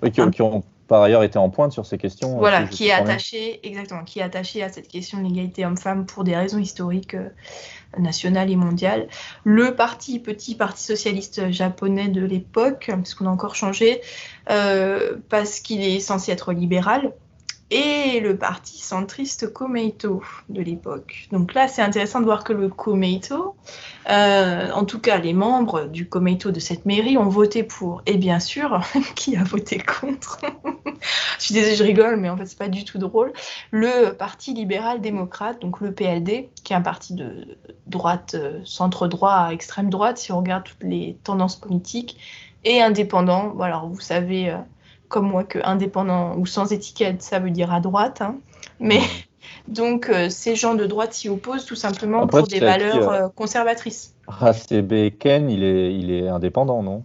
[0.03, 0.31] oui, qui, un...
[0.31, 2.37] qui, ont par ailleurs été en pointe sur ces questions.
[2.37, 6.25] Voilà, qui est attaché, exactement, qui est attaché à cette question de l'égalité homme-femme pour
[6.25, 7.29] des raisons historiques euh,
[7.97, 9.07] nationales et mondiales.
[9.45, 14.01] Le parti, petit parti socialiste japonais de l'époque, parce qu'on a encore changé,
[14.51, 17.13] euh, parce qu'il est censé être libéral,
[17.71, 21.29] et le parti centriste Komeito de l'époque.
[21.31, 23.55] Donc là, c'est intéressant de voir que le Komeito,
[24.11, 28.03] euh, en tout cas les membres du Komeito de cette mairie, ont voté pour.
[28.07, 28.81] Et bien sûr,
[29.15, 30.41] qui a voté contre?
[31.39, 33.33] Je suis désolée, je rigole, mais en fait, c'est pas du tout drôle.
[33.71, 37.57] Le Parti libéral-démocrate, donc le PLD, qui est un parti de
[37.87, 42.19] droite, euh, centre-droit extrême droite, si on regarde toutes les tendances politiques,
[42.65, 43.49] et indépendant.
[43.49, 44.51] Bon, alors, vous savez...
[44.51, 44.59] Euh,
[45.11, 48.23] comme moi que indépendant ou sans étiquette, ça veut dire à droite.
[48.23, 48.37] Hein.
[48.79, 49.01] Mais
[49.69, 53.23] donc euh, ces gens de droite s'y opposent tout simplement Après, pour des valeurs qui,
[53.23, 54.15] euh, conservatrices.
[54.29, 57.05] HCB Ken, il est, il est indépendant, non?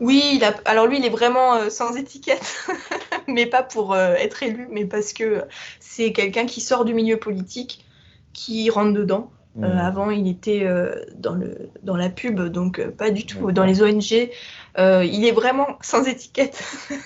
[0.00, 2.66] Oui, il a, alors lui, il est vraiment euh, sans étiquette.
[3.28, 5.42] mais pas pour euh, être élu, mais parce que
[5.78, 7.84] c'est quelqu'un qui sort du milieu politique,
[8.32, 9.30] qui rentre dedans.
[9.58, 9.64] Mmh.
[9.64, 10.68] avant, il était
[11.16, 14.28] dans, le, dans la pub, donc pas du tout dans les ONG.
[14.78, 16.62] Il est vraiment sans étiquette.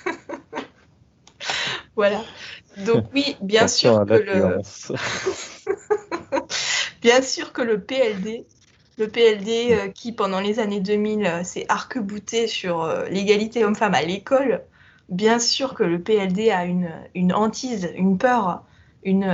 [1.97, 2.21] voilà.
[2.79, 4.59] Donc oui, bien sûr que le...
[7.03, 8.45] bien sûr que le PLD
[9.01, 13.95] le PLD euh, qui, pendant les années 2000, euh, s'est arc-bouté sur euh, l'égalité homme-femme
[13.95, 14.63] à l'école,
[15.09, 18.63] bien sûr que le PLD a une, une hantise, une peur,
[19.03, 19.27] une,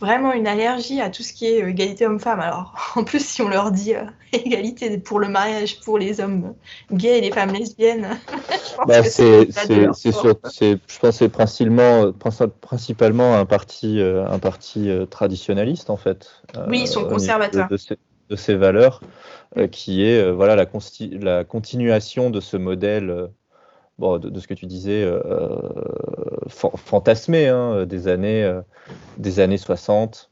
[0.00, 2.40] vraiment une allergie à tout ce qui est égalité homme-femme.
[2.40, 3.94] Alors, en plus, si on leur dit
[4.32, 6.54] égalité pour le mariage pour les hommes
[6.92, 8.08] gays et les femmes lesbiennes,
[8.86, 12.12] bah, c'est, je pense c'est principalement,
[12.60, 16.42] principalement un parti, un parti traditionnaliste, en fait.
[16.68, 17.68] Oui, ils sont conservateurs
[18.30, 19.00] de ces valeurs,
[19.56, 20.66] euh, qui est euh, voilà la,
[21.20, 23.28] la, continuation de ce modèle.
[24.02, 25.08] Euh, bon, de, ce que tu disais,
[26.48, 28.60] fantasmé hein, des, années,
[29.18, 30.30] des années 60,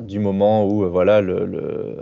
[0.00, 1.96] du moment où voilà le,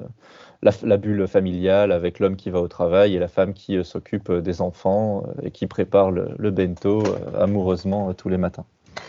[0.62, 4.60] la, bulle familiale avec l'homme qui va au travail et la femme qui s'occupe des
[4.60, 7.02] enfants et qui prépare le, bento
[7.38, 8.64] amoureusement tous les matins.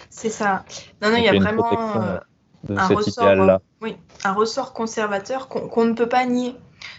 [0.10, 0.64] C'est ça.
[1.02, 2.22] Non, non, il y a, vraiment
[2.70, 6.56] un ressort, euh, Oui, un ressort conservateur qu'on ne peut pas nier.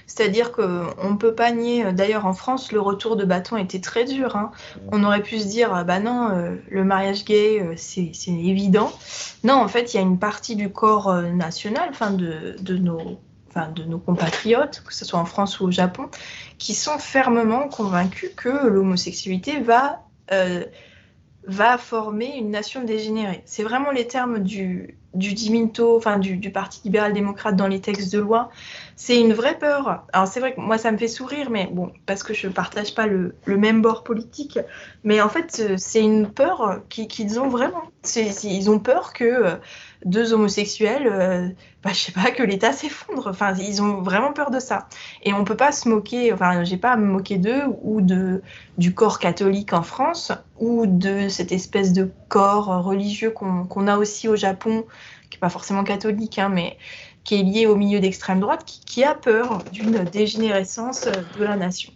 [0.07, 3.81] C'est-à-dire qu'on ne peut pas nier, euh, d'ailleurs en France, le retour de bâton était
[3.81, 4.37] très dur.
[4.37, 4.51] Hein.
[4.91, 8.93] On aurait pu se dire, ah bah non, euh, le mariage gay, c'est évident.
[9.45, 13.19] Non, en fait, il y a une partie du corps national, enfin de, nos,
[13.49, 16.09] enfin, de nos compatriotes, que ce soit en France ou au Japon,
[16.59, 20.03] qui sont fermement convaincus que l'homosexualité va
[21.45, 23.43] va former une nation dégénérée.
[23.47, 28.19] C'est vraiment les termes du, du Diminto, enfin du, Parti libéral-démocrate dans les textes de
[28.19, 28.51] loi.
[28.97, 30.05] C'est une vraie peur.
[30.13, 32.53] Alors c'est vrai que moi ça me fait sourire, mais bon, parce que je ne
[32.53, 34.59] partage pas le, même bord politique.
[35.05, 37.83] Mais en fait, c'est une peur qu'ils ont vraiment.
[38.17, 39.57] Ils ont peur que euh,
[40.05, 41.49] deux homosexuels, euh,
[41.83, 43.29] bah, je sais pas, que l'État s'effondre.
[43.29, 44.89] Enfin, ils ont vraiment peur de ça.
[45.23, 48.43] Et on peut pas se moquer, enfin, j'ai pas à me moquer d'eux ou de,
[48.79, 54.29] du corps catholique en France ou de cette espèce de corps religieux qu'on a aussi
[54.29, 54.85] au Japon,
[55.31, 56.77] qui n'est pas forcément catholique, hein, mais
[57.25, 61.57] qui est lié au milieu d'extrême droite, qui, qui a peur d'une dégénérescence de la
[61.57, 61.93] nation.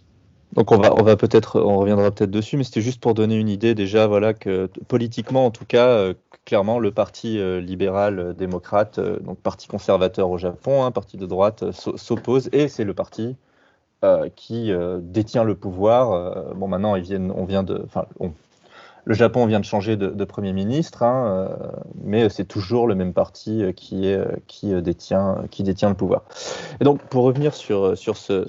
[0.57, 3.35] Donc on va, on va peut-être, on reviendra peut-être dessus, mais c'était juste pour donner
[3.35, 6.15] une idée déjà, voilà que politiquement en tout cas, euh,
[6.45, 10.91] clairement, le parti euh, libéral euh, démocrate, euh, donc parti conservateur au Japon, un hein,
[10.91, 13.35] parti de droite, s'oppose et c'est le parti
[14.35, 16.53] qui détient le pouvoir.
[16.53, 18.05] bon, maintenant, ils viennent, on vient de, enfin,
[19.07, 21.49] le Japon vient de changer de, premier ministre, hein,
[22.03, 26.23] mais c'est toujours le même parti qui, est, qui, détient, qui détient le pouvoir.
[26.81, 28.45] Et donc, pour revenir sur, sur ce,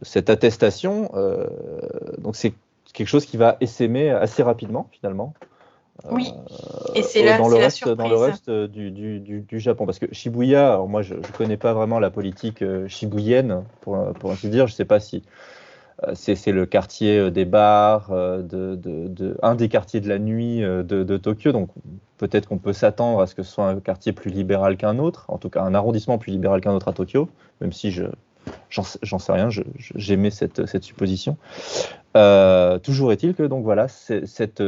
[0.00, 1.10] cette attestation,
[2.18, 2.54] donc c'est
[2.94, 5.34] quelque chose qui va essaimer assez rapidement, finalement.
[6.10, 9.86] Oui, euh, et c'est là, dans le reste, Dans le reste du, du, du, Japon.
[9.86, 14.12] Parce que Shibuya, alors moi je ne connais pas vraiment la politique euh, shibuyenne, pour,
[14.14, 14.66] pour ainsi dire.
[14.66, 15.20] Je ne sais pas si euh,
[16.14, 21.52] c'est le quartier des bars, de, un des quartiers de la nuit de, Tokyo.
[21.52, 21.70] Donc
[22.18, 25.24] peut-être qu'on peut, s'attendre à ce que ce soit un quartier plus libéral qu'un autre,
[25.28, 27.28] en tout cas un arrondissement plus libéral qu'un autre à Tokyo,
[27.60, 28.04] même si je
[28.70, 29.48] j'en sais rien,
[29.94, 31.36] j'aimais cette, cette, supposition.
[32.16, 34.60] Euh, toujours est-il que donc voilà, cette,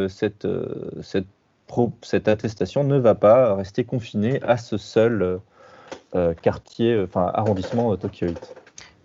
[2.28, 5.40] attestation ne va pas rester confinée à ce seul
[6.14, 8.54] euh, quartier, enfin arrondissement tokyoïte.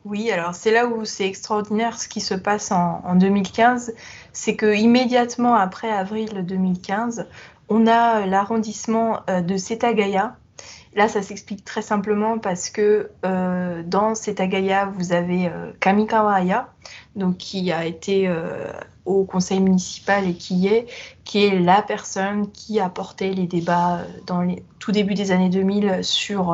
[0.04, 3.94] Oui, alors c'est là où c'est extraordinaire ce qui se passe en, en 2015,
[4.34, 7.28] c'est que immédiatement après avril 2015,
[7.70, 10.36] on a l'arrondissement euh, de Setagaya
[10.94, 16.70] Là, ça s'explique très simplement parce que euh, dans Setagaya, vous avez euh, Kamikawa Aya,
[17.16, 18.68] donc qui a été euh,
[19.06, 20.88] au conseil municipal et qui est,
[21.24, 25.50] qui est la personne qui a porté les débats dans les tout début des années
[25.50, 26.54] 2000 sur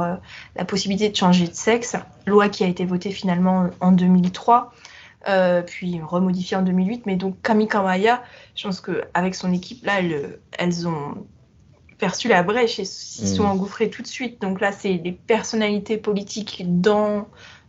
[0.55, 4.73] la possibilité de changer de sexe, loi qui a été votée finalement en 2003.
[5.65, 7.05] puis remodifiée en 2008.
[7.05, 8.23] Mais donc Kamikawa Aya,
[8.55, 11.15] je pense qu'avec son équipe, là, elles, elles ont
[11.97, 13.51] perçu la brèche et s'y sont mm.
[13.51, 14.41] engouffrés tout de suite.
[14.41, 17.27] Donc là, c'est des personnalités politiques dans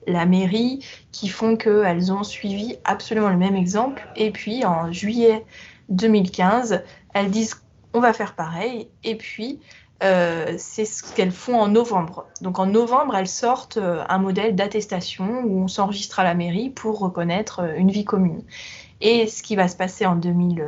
[0.09, 4.07] la mairie qui font qu'elles ont suivi absolument le même exemple.
[4.17, 5.45] Et puis en juillet
[5.91, 6.83] 2015,
[7.15, 7.63] elles disent
[7.95, 8.89] on va faire pareil.
[9.05, 9.61] Et puis
[10.05, 12.27] euh, c'est ce qu'elles font en novembre.
[12.41, 16.71] Donc en novembre, elles sortent euh, un modèle d'attestation où on s'enregistre à la mairie
[16.71, 18.43] pour reconnaître euh, une vie commune.
[19.01, 20.65] Et ce qui va se passer en 2000,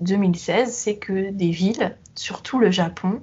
[0.00, 3.20] 2016, c'est que des villes, surtout le Japon,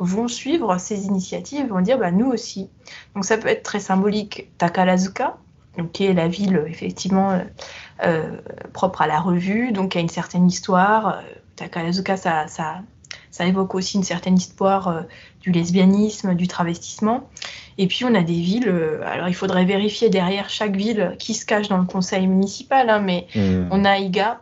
[0.00, 2.68] vont suivre ces initiatives, vont dire bah, nous aussi.
[3.14, 4.50] Donc ça peut être très symbolique.
[4.58, 5.36] Takarazuka,
[5.78, 7.38] donc, qui est la ville effectivement euh,
[8.04, 8.40] euh,
[8.72, 11.22] propre à la revue, donc qui a une certaine histoire.
[11.56, 12.80] Takarazuka, ça, ça,
[13.30, 15.04] ça évoque aussi une certaine histoire
[15.40, 17.28] du lesbianisme, du travestissement.
[17.78, 21.46] Et puis on a des villes, alors il faudrait vérifier derrière chaque ville qui se
[21.46, 23.68] cache dans le conseil municipal, hein, mais hmm.
[23.70, 24.40] on a Iga,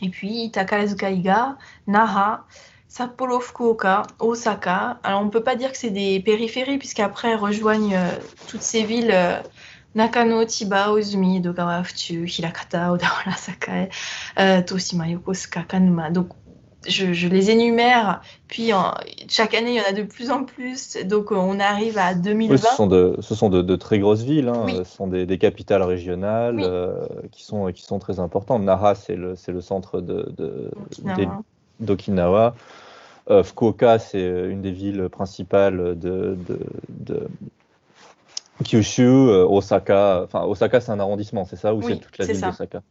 [0.00, 2.44] et puis Takarazuka Iga, Nara,
[2.88, 4.98] Sapporo, Fukuoka, Osaka.
[5.02, 7.98] Alors on ne peut pas dire que c'est des périphéries, puisqu'après elles rejoignent
[8.48, 9.14] toutes ces villes
[9.94, 13.88] Nakano, Chiba, Ozumi, Dogawa, Fuchu, Hirakata, Odawara, Sakae,
[14.38, 16.10] euh, Toshima, Yokosuka, Kanuma.
[16.10, 16.28] Donc,
[16.86, 18.70] je, les énumère, puis
[19.28, 22.56] chaque année, il y en a de plus en plus, donc on arrive à 2020.
[22.56, 24.66] ce sont de, ce sont de, très grosses villes, hein.
[24.68, 28.62] ce sont des, capitales régionales euh, qui, sont, qui sont très importantes.
[28.62, 30.00] Nara, c'est le, le centre
[31.80, 32.54] d'Okinawa.
[33.30, 36.36] Euh, Fukuoka, c'est une des villes principales de,
[38.64, 42.40] Kyushu, euh, Osaka, enfin Osaka c'est un arrondissement, c'est ça ou c'est toute la ville
[42.40, 42.82] d'Osaka?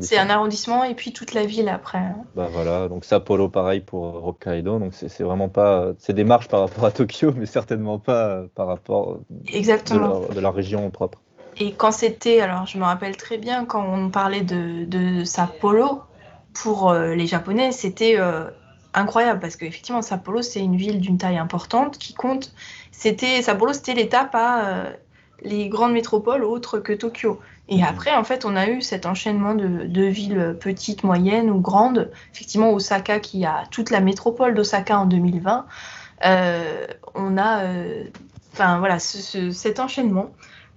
[0.00, 1.98] C'est un arrondissement et puis toute la ville après.
[1.98, 2.24] Hein.
[2.36, 6.60] Bah voilà, donc Sapporo pareil pour Hokkaido, donc c'est vraiment pas, c'est des marches par
[6.60, 10.20] rapport à Tokyo, mais certainement pas par rapport Exactement.
[10.34, 11.20] De, la, région propre.
[11.58, 16.02] Et quand c'était, alors je me rappelle très bien quand on parlait de, de Sapporo
[16.54, 18.44] pour euh, les Japonais, c'était euh,
[18.94, 22.52] incroyable parce qu'effectivement Sapporo c'est une ville d'une taille importante qui compte.
[22.90, 24.92] C'était Sapporo c'était l'étape à
[25.44, 27.40] les grandes métropoles autres que Tokyo.
[27.68, 32.10] Et après, en fait, on a eu cet enchaînement de, villes petites, moyennes ou grandes.
[32.34, 35.66] Effectivement, Osaka, qui a toute la métropole d'Osaka en 2020,
[36.24, 38.04] euh, on a euh,
[38.52, 40.30] enfin, voilà, cet enchaînement.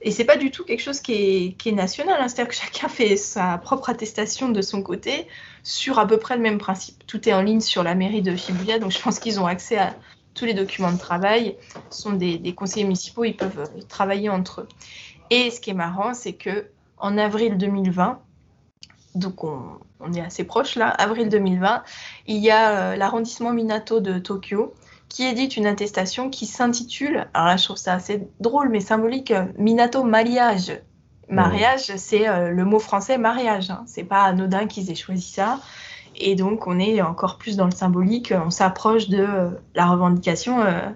[0.06, 2.28] Et c'est pas du tout quelque chose qui est, national, hein.
[2.28, 5.28] c'est-à-dire que chacun fait sa propre attestation de son côté
[5.64, 7.06] sur à peu près le même principe.
[7.08, 9.80] Tout est en ligne sur la mairie de Shibuya, donc je pense qu'ils ont accès
[9.80, 9.96] à,
[10.36, 11.56] tous les documents de travail
[11.90, 14.68] sont des, conseillers municipaux, ils peuvent euh, travailler entre eux.
[15.32, 18.20] Et ce qui est marrant, c'est que en avril 2020,
[19.16, 19.80] donc on,
[20.14, 21.84] est assez proche là, avril 2020,
[22.28, 24.76] il y a euh, l'arrondissement Minato de Tokyo
[25.16, 29.32] qui édite une attestation qui s'intitule, alors là je trouve ça assez drôle mais symbolique,
[29.32, 30.82] euh, Minato Mariage.
[31.30, 33.84] Mariage, c'est le mot français mariage, hein.
[33.88, 35.60] c'est pas anodin qu'ils aient choisi ça.
[36.18, 38.34] Et donc, on est encore plus dans le symbolique.
[38.46, 40.62] On s'approche de euh, la revendication.
[40.62, 40.90] Euh,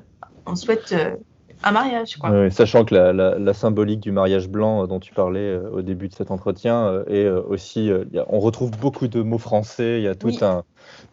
[0.46, 1.16] on souhaite euh,
[1.64, 2.16] un mariage.
[2.18, 2.50] Quoi.
[2.52, 7.04] sachant que la, symbolique du mariage blanc dont tu parlais au début de cet entretien
[7.08, 7.92] est aussi.
[8.28, 10.00] on retrouve beaucoup de mots français.
[10.00, 10.64] Il y a tout, un,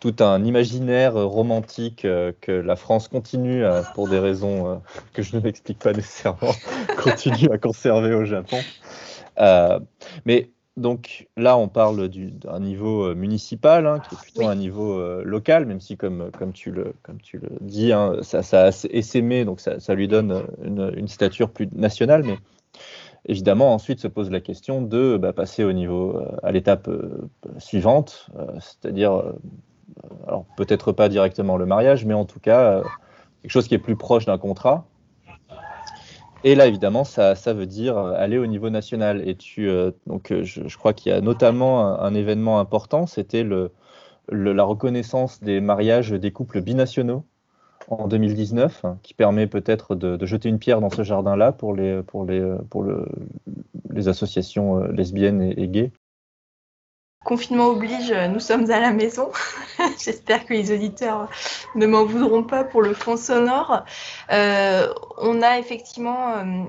[0.01, 4.81] tout un imaginaire romantique que la France continue, pour des raisons
[5.15, 6.53] que je ne m'explique pas nécessairement,
[7.03, 8.59] continue à conserver au Japon.
[10.25, 14.93] mais donc là, on parle d'un niveau euh, municipal, hein, qui est plutôt un niveau
[14.93, 18.67] euh, local, même si, comme, comme, tu, le, comme tu le dis, hein, ça, ça,
[18.67, 22.25] a essaimé, donc ça, ça lui donne une, une, stature plus nationale.
[22.25, 22.37] Mais
[23.25, 26.91] évidemment, ensuite se pose la question de bah, passer au niveau, euh, à l'étape
[27.57, 28.29] suivante,
[28.61, 29.33] c'est-à-dire,
[30.27, 32.83] alors peut-être pas directement le mariage, mais en tout cas,
[33.41, 34.87] quelque chose qui est plus proche d'un contrat.
[36.45, 39.27] Et là, évidemment, ça, ça, veut dire aller au niveau national.
[39.29, 43.43] Et tu, euh, donc, euh, je, crois qu'il y a notamment un, événement important, c'était
[43.43, 43.73] le,
[44.31, 47.25] la reconnaissance des mariages des couples binationaux
[47.89, 52.25] en 2019, qui permet peut-être de, jeter une pierre dans ce jardin-là pour les, pour
[52.25, 53.07] les, pour le,
[53.91, 55.93] les associations euh, lesbiennes et gays.
[57.27, 59.33] Confinement oblige, nous sommes à la maison.
[59.99, 61.29] J'espère que les auditeurs
[61.75, 63.83] ne m'en voudront pas pour le fond sonore.
[64.31, 66.63] Euh, on a effectivement euh,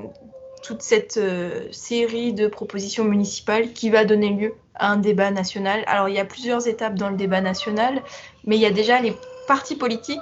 [0.63, 5.83] toute cette euh, série de propositions municipales qui va donner lieu à un débat national.
[5.85, 8.01] Alors il y a plusieurs étapes dans le débat national,
[8.43, 9.15] mais il y a déjà les
[9.47, 10.19] partis politiques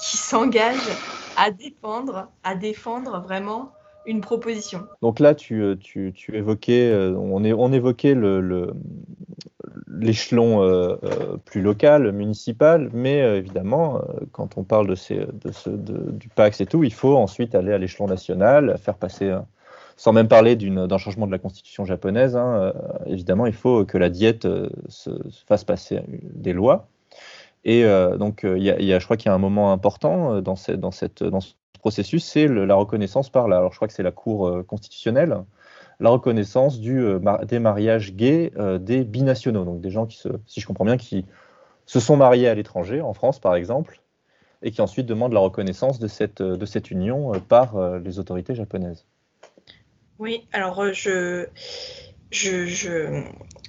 [0.00, 0.96] qui s'engagent
[1.36, 3.72] à défendre, à défendre vraiment
[4.06, 4.86] une proposition.
[5.02, 8.14] Donc là, tu, tu évoquais, on, est, on évoquait
[9.98, 14.00] l'échelon euh, euh, plus local, municipal, mais euh, évidemment,
[14.32, 18.96] quand on parle du PAX et tout, il faut ensuite aller à l'échelon national, faire
[18.96, 19.36] passer,
[19.96, 22.72] sans même parler d'un changement de la constitution japonaise, hein,
[23.06, 24.46] évidemment, il faut que la diète
[24.88, 25.10] se,
[25.46, 26.88] fasse passer des lois.
[27.64, 27.84] Et
[28.18, 31.40] donc, il y, a, je crois qu'il y a un moment important dans, cette, dans
[31.40, 33.58] ce processus, c'est la reconnaissance par là.
[33.58, 35.44] Alors, je crois que c'est la Cour constitutionnelle
[36.00, 40.60] la reconnaissance euh, des mariages gays euh, des binationaux, donc des gens qui, se, si
[40.60, 41.24] je comprends bien, qui
[41.86, 44.00] se sont mariés à l'étranger, en France par exemple,
[44.62, 46.40] et qui ensuite demandent la reconnaissance de cette,
[46.90, 49.04] union euh, par les autorités japonaises.
[50.18, 51.46] Oui, alors je,
[52.30, 53.22] je,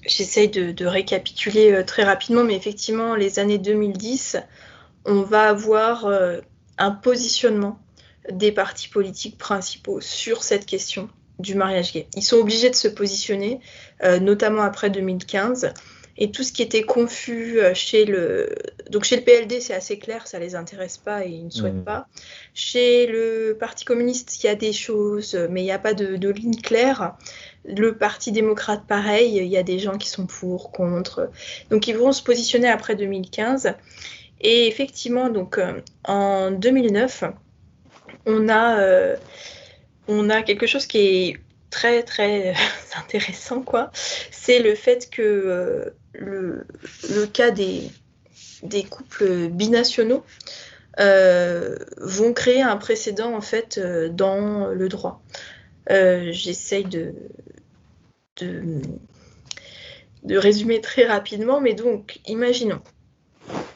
[0.05, 4.37] j'essaye de, récapituler très rapidement, mais effectivement, les années 2010,
[5.05, 6.07] on va avoir
[6.77, 7.79] un positionnement
[8.31, 11.09] des partis politiques principaux sur cette question
[11.39, 12.07] du mariage gay.
[12.15, 13.59] Ils sont obligés de se positionner,
[14.03, 15.73] euh, notamment après 2015.
[16.17, 18.55] Et tout ce qui était confus euh, chez le.
[18.89, 21.73] Donc chez le PLD, c'est assez clair, ça les intéresse pas et ils ne souhaitent
[21.73, 21.83] Mhm.
[21.83, 22.07] pas.
[22.53, 26.15] Chez le Parti communiste, il y a des choses, mais il n'y a pas de,
[26.15, 27.17] de ligne claire.
[27.65, 31.29] Le Parti démocrate, pareil, il y a des gens qui sont pour, contre.
[31.69, 33.73] Donc ils vont se positionner après 2015.
[34.39, 37.25] Et effectivement, donc euh, en 2009,
[38.25, 39.15] on a, euh,
[40.07, 42.53] on a quelque chose qui est très très
[42.97, 43.91] intéressant, quoi.
[44.31, 47.89] C'est le fait que euh, le, cas des,
[48.89, 50.23] couples binationaux
[50.99, 55.21] euh, vont créer un précédent en fait euh, dans le droit.
[55.91, 57.13] Euh, J'essaye de
[60.29, 62.81] résumer très rapidement, mais donc imaginons,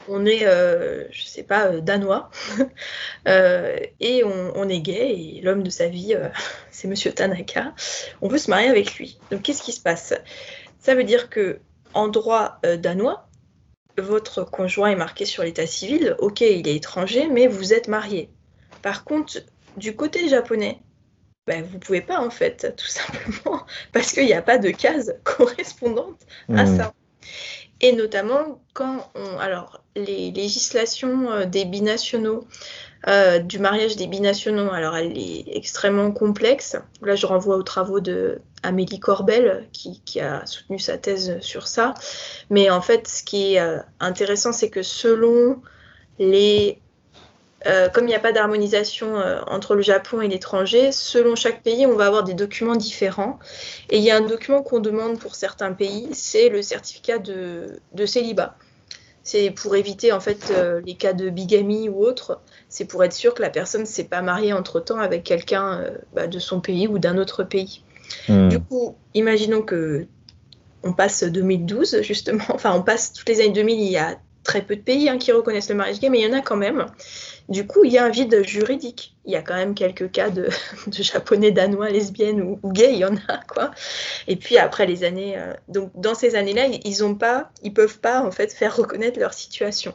[0.09, 2.29] on est, euh, je sais pas, euh, danois,
[3.27, 6.29] euh, et on, on est gay, et l'homme de sa vie, euh,
[6.71, 7.73] c'est Monsieur Tanaka.
[8.21, 9.19] On veut se marier avec lui.
[9.31, 10.13] Donc qu'est-ce qui se passe?
[10.79, 11.59] Ça veut dire que
[11.93, 13.27] en droit danois,
[13.97, 18.29] votre conjoint est marqué sur l'état civil, ok, il est étranger, mais vous êtes marié.
[18.81, 19.39] Par contre,
[19.77, 20.79] du côté japonais,
[21.47, 25.15] ben, vous pouvez pas en fait, tout simplement, parce qu'il n'y a pas de case
[25.23, 26.77] correspondante à Mhm.
[26.77, 26.93] ça.
[27.81, 29.39] Et notamment quand on.
[29.39, 32.45] Alors, les législations euh, des binationaux,
[33.07, 36.75] euh, du mariage des binationaux, alors elle est extrêmement complexe.
[37.01, 41.67] Là, je renvoie aux travaux de Amélie Corbel, qui, qui a soutenu sa thèse sur
[41.67, 41.93] ça.
[42.49, 45.61] Mais en fait, ce qui est euh, intéressant, c'est que selon
[46.19, 46.81] les.
[47.65, 51.61] Euh, comme il n'y a pas d'harmonisation euh, entre le Japon et l'étranger, selon chaque
[51.61, 53.39] pays, on va avoir des documents différents.
[53.89, 57.79] Et il y a un document qu'on demande pour certains pays, c'est le certificat de,
[57.93, 58.55] de célibat.
[59.23, 62.39] C'est pour éviter en fait euh, les cas de bigamie ou autre.
[62.69, 66.27] C'est pour être sûr que la personne ne s'est pas mariée entre-temps avec quelqu'un bah,
[66.27, 67.83] de son pays ou d'un autre pays.
[68.29, 68.49] Mhm.
[68.49, 70.07] Du coup, imaginons que
[70.81, 74.61] on passe 2012 justement, enfin on passe toutes les années 2000, il y a très
[74.61, 76.55] peu de pays hein, qui reconnaissent le mariage gay, mais il y en a quand
[76.55, 76.85] même.
[77.49, 79.15] Du coup, il y a un vide juridique.
[79.25, 80.49] Il y a quand même quelques cas de,
[80.91, 83.71] japonais, danois, lesbiennes ou, gays, il y en a quoi.
[84.27, 87.73] Et puis après les années, euh, donc dans ces années-là, ils, ils ont pas, ils
[87.73, 89.93] peuvent pas en fait faire reconnaître leur situation.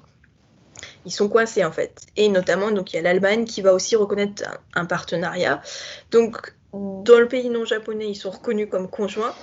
[1.06, 2.02] Ils sont coincés en fait.
[2.16, 4.42] Et notamment, donc il y a l'Allemagne qui va aussi reconnaître
[4.74, 5.62] un, un partenariat.
[6.10, 9.34] Donc dans le pays non japonais, ils sont reconnus comme conjoints,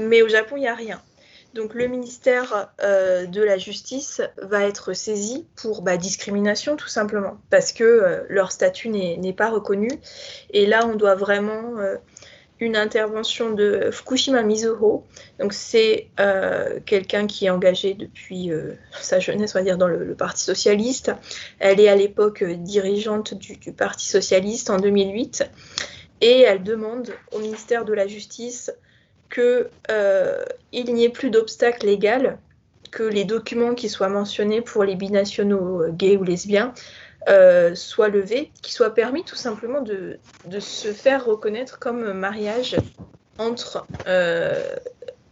[0.00, 1.00] mais au Japon, il n'y a rien.
[1.54, 7.38] Donc le ministère euh, de la Justice va être saisi pour bah, discrimination tout simplement,
[7.50, 9.90] parce que euh, leur statut n'est pas reconnu.
[10.50, 11.96] Et là, on doit vraiment euh,
[12.58, 15.04] une intervention de Fukushima Mizuho.
[15.38, 16.08] Donc c'est
[16.86, 18.52] quelqu'un qui est engagé depuis
[18.92, 21.12] sa jeunesse, on va dire, dans le, Parti socialiste.
[21.58, 25.44] Elle est à l'époque dirigeante du Parti socialiste en 2008
[26.20, 28.70] et elle demande au ministère de la Justice
[29.32, 32.38] qu'il euh, n'y ait plus d'obstacle légal,
[32.90, 36.74] que les documents qui soient mentionnés pour les binationaux euh, gays ou lesbiens
[37.28, 40.18] euh, soient levés, qu'il soit permis tout simplement de,
[40.58, 42.76] se faire reconnaître comme mariage
[43.38, 43.86] entre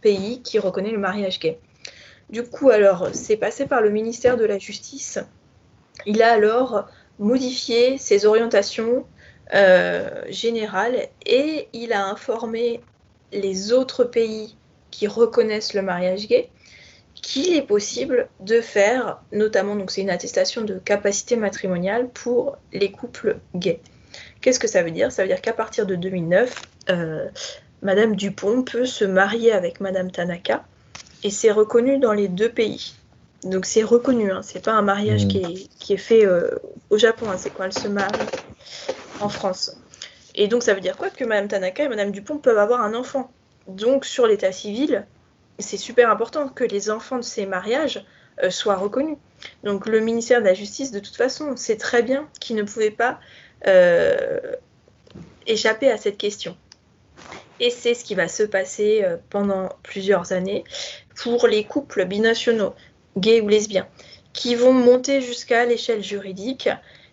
[0.01, 1.59] pays qui reconnaît le mariage gay.
[2.31, 5.19] Du coup, alors, c'est passé par le ministère de la Justice.
[6.07, 6.87] Il a alors
[7.19, 9.05] modifié ses orientations
[10.29, 12.81] générales et il a informé
[13.31, 14.55] les autres pays
[14.89, 16.49] qui reconnaissent le mariage gay
[17.15, 22.91] qu'il est possible de faire, notamment, donc c'est une attestation de capacité matrimoniale pour les
[22.91, 23.79] couples gays.
[24.41, 25.11] Qu'est-ce que ça veut dire?
[25.11, 27.27] Ça veut dire qu'à partir de 2009, euh,
[27.81, 30.63] Madame Dupont peut se marier avec Madame Tanaka
[31.23, 32.93] et c'est reconnu dans les deux pays.
[33.43, 35.27] Donc c'est reconnu, hein, c'est pas un mariage Mmh.
[35.27, 36.49] qui, est, qui est fait euh,
[36.89, 38.11] au Japon, hein, c'est quand elle se marie
[39.19, 39.75] en France.
[40.35, 42.93] Et donc ça veut dire quoi Que Madame Tanaka et Madame Dupont peuvent avoir un
[42.93, 43.31] enfant?
[43.67, 45.05] Donc sur l'état civil,
[45.59, 48.05] c'est super important que les enfants de ces mariages
[48.43, 49.17] euh, soient reconnus.
[49.63, 52.91] Donc le ministère de la Justice, de toute façon, sait très bien qu'il ne pouvait
[52.91, 53.19] pas
[53.67, 54.39] euh,
[55.47, 56.57] échapper à cette question.
[57.59, 60.63] Et c'est ce qui va se passer euh, pendant plusieurs années
[61.15, 62.73] pour les couples binationaux,
[63.17, 63.87] gays ou lesbiens,
[64.33, 66.69] qui vont monter jusqu'à l'échelle juridique.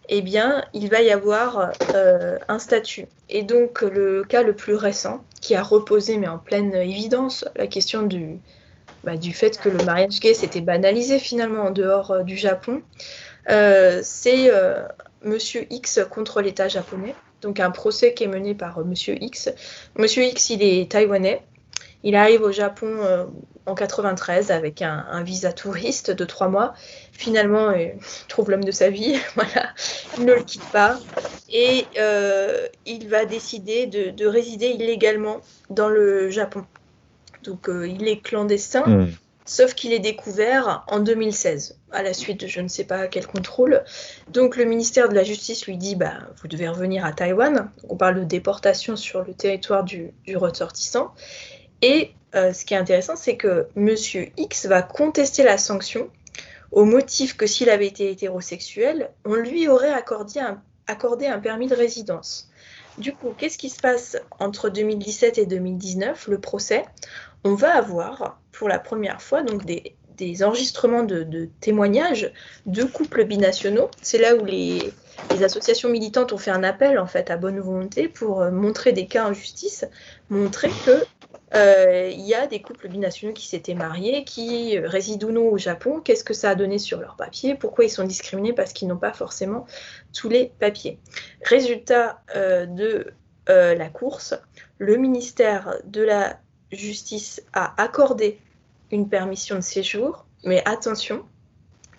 [0.09, 3.07] Eh bien, il va y avoir euh, un statut.
[3.29, 7.67] Et donc, le cas le plus récent, qui a reposé, mais en pleine évidence, la
[7.67, 8.39] question du,
[9.05, 12.83] bah, du fait que le mariage gay s'était banalisé finalement en dehors euh, du Japon,
[13.51, 14.51] euh, c'est
[15.23, 17.15] Monsieur X contre l'État japonais.
[17.41, 19.51] Donc un procès qui est mené par Monsieur X.
[19.97, 21.43] Monsieur X, il est taïwanais.
[22.03, 22.89] Il arrive au Japon
[23.69, 26.75] en 93 avec un, un, visa touriste de trois mois.
[27.13, 29.17] Finalement, euh, il trouve l'homme de sa vie.
[29.35, 29.69] voilà,
[30.17, 30.99] il ne le quitte pas
[31.51, 35.41] et euh, il va décider de, de, résider illégalement
[35.71, 36.65] dans le Japon.
[37.45, 38.87] Donc euh, il est clandestin.
[38.87, 39.09] Mmh.
[39.45, 43.27] sauf qu'il est découvert en 2016, à la suite de je ne sais pas quel
[43.27, 43.83] contrôle.
[44.31, 47.71] Donc le ministère de la Justice lui dit bah, vous devez revenir à Taïwan.
[47.89, 51.15] On parle de déportation sur le territoire du, ressortissant.
[51.83, 56.11] Et euh, ce qui est intéressant, c'est que Monsieur X va contester la sanction
[56.71, 60.41] au motif que s'il avait été hétérosexuel, on lui aurait accordé
[61.27, 62.51] un, permis de résidence.
[62.99, 66.85] Du coup, qu'est-ce qui se passe entre 2017 et 2019, le procès?
[67.45, 69.95] On va avoir pour la première fois donc des,
[70.43, 72.33] enregistrements de, témoignages
[72.67, 73.89] de couples binationaux.
[74.03, 74.93] C'est là où les,
[75.43, 79.07] associations militantes ont fait un appel en fait à bonne volonté pour euh, montrer des
[79.07, 79.85] cas en justice,
[80.31, 81.05] montrer que
[81.55, 86.01] il y a des couples binationaux qui s'étaient mariés, qui résident ou non au Japon.
[86.01, 87.55] Qu'est-ce que ça a donné sur leurs papiers?
[87.55, 88.53] Pourquoi ils sont discriminés?
[88.53, 89.67] Parce qu'ils n'ont pas forcément
[90.13, 90.99] tous les papiers.
[91.43, 93.13] Résultat euh, de
[93.49, 94.35] la course,
[94.77, 96.39] le ministère de la
[96.71, 98.39] Justice a accordé
[98.91, 101.25] une permission de séjour, mais attention,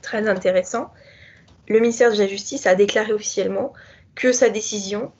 [0.01, 0.91] très intéressant,
[1.67, 3.73] le ministère de la Justice a déclaré officiellement
[4.15, 5.11] que sa décision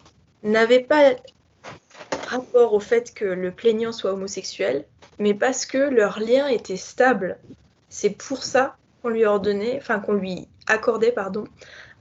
[0.44, 1.16] n'avait pas
[2.30, 4.86] rapport au fait que le plaignant soit homosexuel,
[5.18, 7.38] mais parce que leur lien était stable.
[7.90, 11.46] C'est pour ça qu'on lui ordonnait, enfin qu'on lui accordait, pardon,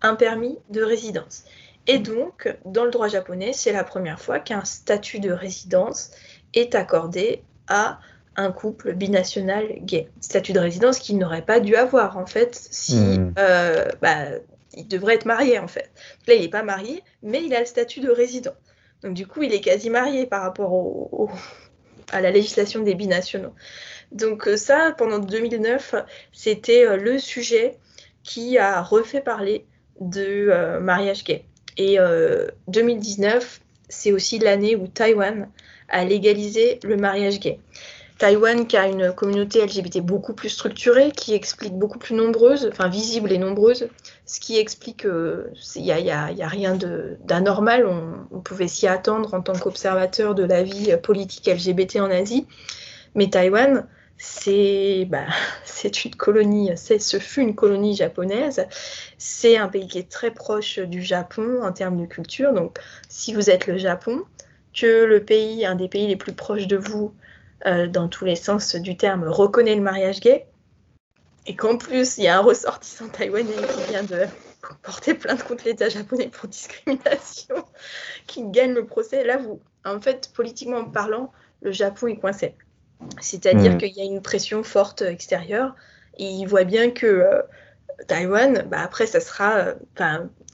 [0.03, 1.45] un permis de résidence.
[1.87, 6.11] Et donc, dans le droit japonais, c'est la première fois qu'un statut de résidence
[6.55, 7.99] est accordé à
[8.37, 10.09] un couple binational gay.
[10.20, 12.97] Statut de résidence qu'il n'aurait pas dû avoir, en fait, si.
[12.97, 13.33] Hmm.
[13.39, 14.26] Euh, bah,
[14.74, 15.91] il devrait être marié, en fait.
[16.26, 18.55] Là, il n'est pas marié, mais il a le statut de résident.
[19.03, 21.31] Donc, du coup, il est quasi marié par rapport
[22.13, 23.55] à la législation des binationaux.
[24.13, 25.95] Donc, euh, ça, pendant 2009,
[26.33, 27.77] c'était euh, le sujet
[28.23, 29.67] qui a refait parler
[30.01, 31.45] de mariage gay.
[31.77, 31.99] Et
[32.69, 35.49] 2019, c'est aussi l'année où Taïwan
[35.89, 37.59] a légalisé le mariage gay.
[38.19, 42.89] Taïwan qui a une communauté LGBT beaucoup plus structurée, qui explique beaucoup plus nombreuse, enfin
[42.89, 43.89] visible et nombreuse,
[44.27, 46.77] ce qui explique qu'il n'y a, a, a, rien
[47.25, 52.47] d'anormal, on, pouvait s'y attendre en tant qu'observateur de la vie politique LGBT en Asie.
[53.14, 55.27] Mais Taïwan, c'est bah,
[56.05, 58.66] une colonie, ce fut une colonie japonaise,
[59.16, 63.33] c'est un pays qui est très proche du Japon en termes de culture, donc si
[63.33, 64.25] vous êtes le Japon,
[64.75, 67.28] que le pays, un des pays les plus proches de vous, euh,
[67.65, 70.47] dans tous les sens du terme, reconnaît le mariage gay,
[71.49, 74.27] et qu'en plus, il y a un ressortissant taïwanais qui vient de
[74.83, 77.65] porter plainte contre l'État japonais pour discrimination,
[78.27, 81.33] qui gagne le procès, là, vous, en fait, politiquement parlant,
[81.63, 82.55] le Japon est coincé.
[83.21, 83.79] C'est-à-dire hmm.
[83.79, 85.75] qu'il y a une pression forte extérieure,
[86.19, 87.43] et il voit bien que euh,
[88.07, 89.75] Taïwan, bah après, ça sera, euh,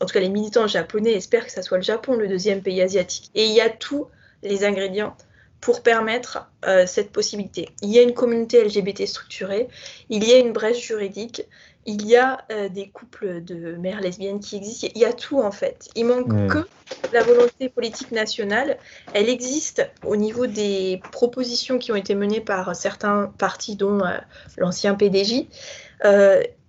[0.00, 2.80] en tout cas, les militants japonais espèrent que ça soit le Japon, le deuxième pays
[2.80, 3.30] asiatique.
[3.34, 4.06] Et il y a tous
[4.42, 5.16] les ingrédients
[5.64, 7.70] pour permettre euh, cette possibilité.
[7.80, 9.68] Il y a une communauté LGBT structurée,
[10.10, 11.46] il y a une brèche juridique,
[11.86, 15.40] il y a euh, des couples de mères lesbiennes qui existent, il y a tout
[15.40, 15.88] en fait.
[15.96, 16.68] Il manque que
[17.14, 18.76] la volonté politique nationale.
[19.14, 24.18] Elle existe au niveau des propositions qui ont été menées par certains partis, dont euh,
[24.58, 25.46] l'ancien PDJ.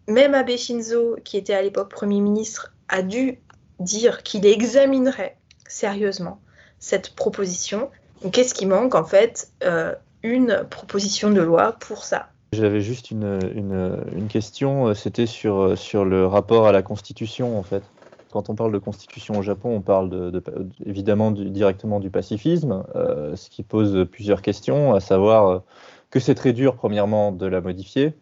[0.08, 3.40] même Abe Shinzo, qui était à l'époque Premier ministre, a dû
[3.82, 5.36] dire qu'il examinerait
[5.68, 6.40] sérieusement
[6.80, 7.90] cette proposition
[8.32, 9.94] Qu'est-ce qui manque en fait euh,
[10.24, 12.28] Une proposition de loi pour ça?
[12.54, 17.60] J'avais juste une, une, question, euh, c'était sur, euh, sur le rapport à la Constitution
[17.60, 17.84] en fait.
[18.32, 20.44] Quand on parle de Constitution au Japon, on parle de,
[20.86, 25.62] évidemment directement du pacifisme, ce qui pose plusieurs questions, à savoir
[26.10, 28.14] que c'est très dur premièrement de la modifier,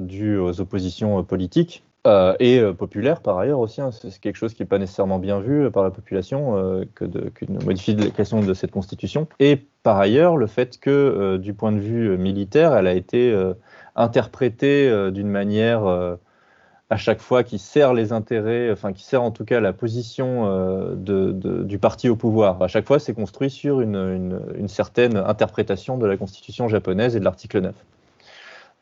[0.00, 3.80] dû aux oppositions politiques, euh, et euh, populaire par ailleurs aussi.
[3.80, 3.90] Hein.
[3.90, 6.54] c'est quelque chose qui n'est pas nécessairement bien vu euh, par la population
[6.94, 9.26] que qu'une modification de cette constitution.
[9.40, 13.34] Et par ailleurs, le fait que du point de vue militaire, elle a été
[13.96, 15.84] interprétée d'une manière
[16.90, 20.46] à chaque fois qui sert les intérêts, enfin qui sert en tout cas la position
[20.94, 21.32] de,
[21.62, 22.62] du parti au pouvoir.
[22.62, 27.20] À chaque fois, c'est construit sur une, une, certaine interprétation de la constitution japonaise et
[27.20, 27.74] de l'article 9.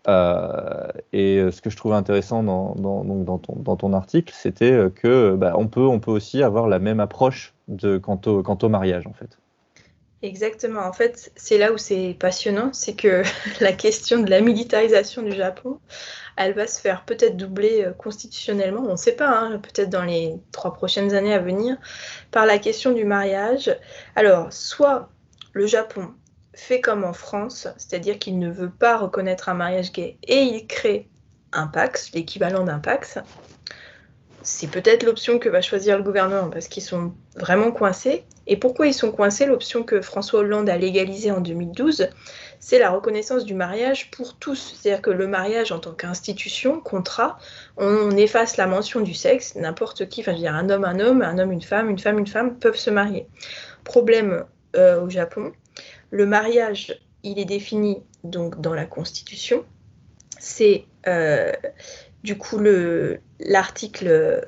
[0.07, 5.55] Euh, et euh, ce que je trouvais intéressant dans, ton, article, c'était euh, que bah,
[5.57, 9.39] on, peut, aussi avoir la même approche de, quant, au, quant au mariage, en fait.
[10.23, 10.81] Exactement.
[10.81, 13.23] En fait, c'est là où c'est passionnant, c'est que
[13.61, 15.79] la question de la militarisation du Japon,
[16.37, 20.35] elle va se faire peut-être doubler constitutionnellement, on ne sait pas, hein, peut-être dans les
[20.51, 21.77] trois prochaines années à venir,
[22.31, 23.75] par la question du mariage.
[24.17, 25.09] Alors, soit
[25.53, 26.09] le Japon
[26.55, 30.67] fait comme en France, c'est-à-dire qu'il ne veut pas reconnaître un mariage gay et il
[30.67, 31.09] crée
[31.53, 33.19] un Pax, l'équivalent d'un Pax,
[34.45, 38.25] c'est peut-être l'option que va choisir le gouvernement parce qu'ils sont vraiment coincés.
[38.47, 39.47] Et pourquoi ils sont coincés?
[39.47, 42.09] L'option que François Hollande a légalisée en 2012,
[42.61, 44.77] c'est la reconnaissance du mariage pour tous.
[44.77, 47.39] C'est-à-dire que le mariage en tant qu'institution, contrat,
[47.79, 49.55] on efface la mention du sexe.
[49.55, 52.27] N'importe qui, enfin, dire un homme, un homme, un homme, une femme, une femme, une
[52.27, 53.27] femme peuvent se marier.
[53.83, 54.45] Problème
[54.77, 55.53] euh, au Japon,
[56.15, 59.65] le mariage, il est défini donc dans la Constitution.
[60.39, 61.51] C'est euh,
[62.23, 62.61] du coup
[63.41, 64.47] l'article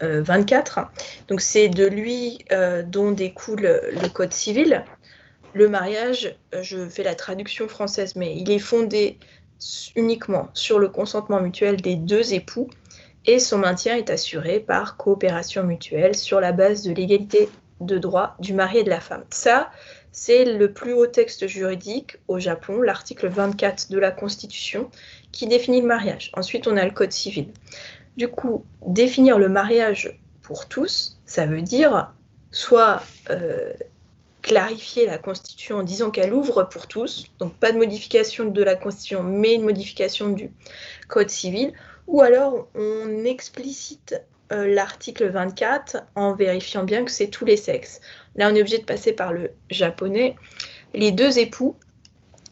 [0.00, 0.78] 24.
[0.78, 0.82] Euh,
[1.28, 2.44] donc c'est de lui
[2.86, 4.84] dont découle le Code civil.
[5.54, 9.20] Le mariage, je fais la traduction française, mais il est fondé
[9.94, 12.68] uniquement sur le consentement mutuel des deux époux
[13.24, 17.48] et son maintien est assuré par coopération mutuelle sur la base de l'égalité
[17.80, 19.24] de droit du mari et de la femme.
[19.30, 19.70] Ça,
[20.20, 24.90] c'est le plus haut texte juridique au Japon, l'article 24 de la Constitution,
[25.30, 26.32] qui définit le mariage.
[26.34, 27.52] Ensuite, on a le Code civil.
[28.16, 32.12] Du coup, définir le mariage pour tous, ça veut dire
[32.50, 33.72] soit euh,
[34.42, 38.74] clarifier la Constitution en disant qu'elle ouvre pour tous, donc pas de modification de la
[38.74, 40.50] Constitution, mais une modification du
[41.06, 41.72] Code civil,
[42.08, 48.00] ou alors on explicite euh, l'article 24 en vérifiant bien que c'est tous les sexes.
[48.36, 50.36] Là, on est obligé de passer par le japonais.
[50.94, 51.76] Les deux époux,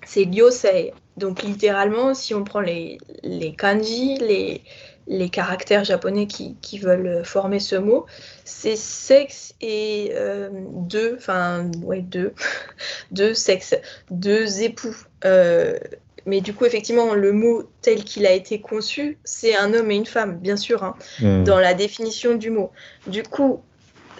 [0.05, 0.93] c'est ryosei.
[1.17, 4.63] Donc, littéralement, si on prend les, les kanji, les,
[5.07, 8.07] les caractères japonais qui, qui, veulent former ce mot,
[8.45, 12.35] c'est sexe et euh, deux, enfin, ouais, deux,
[13.13, 13.77] deux sexes,
[14.11, 14.97] deux époux.
[15.25, 15.79] Euh,
[16.27, 19.95] mais du coup, effectivement, le mot tel qu'il a été conçu, c'est un homme et
[19.95, 21.45] une femme, bien sûr, hein, hmm.
[21.45, 22.73] dans la définition du mot.
[23.07, 23.63] Du coup,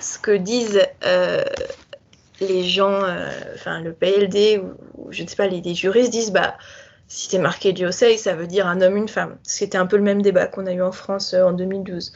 [0.01, 1.45] ce que disent euh,
[2.41, 6.57] les gens, euh, enfin le PLD ou, je ne sais pas, les, juristes disent, bah,
[7.09, 9.39] si c'est marqué diocèse, ça veut dire un homme, une femme.
[9.43, 12.13] C'était un peu le même débat qu'on a eu en France euh, en 2012.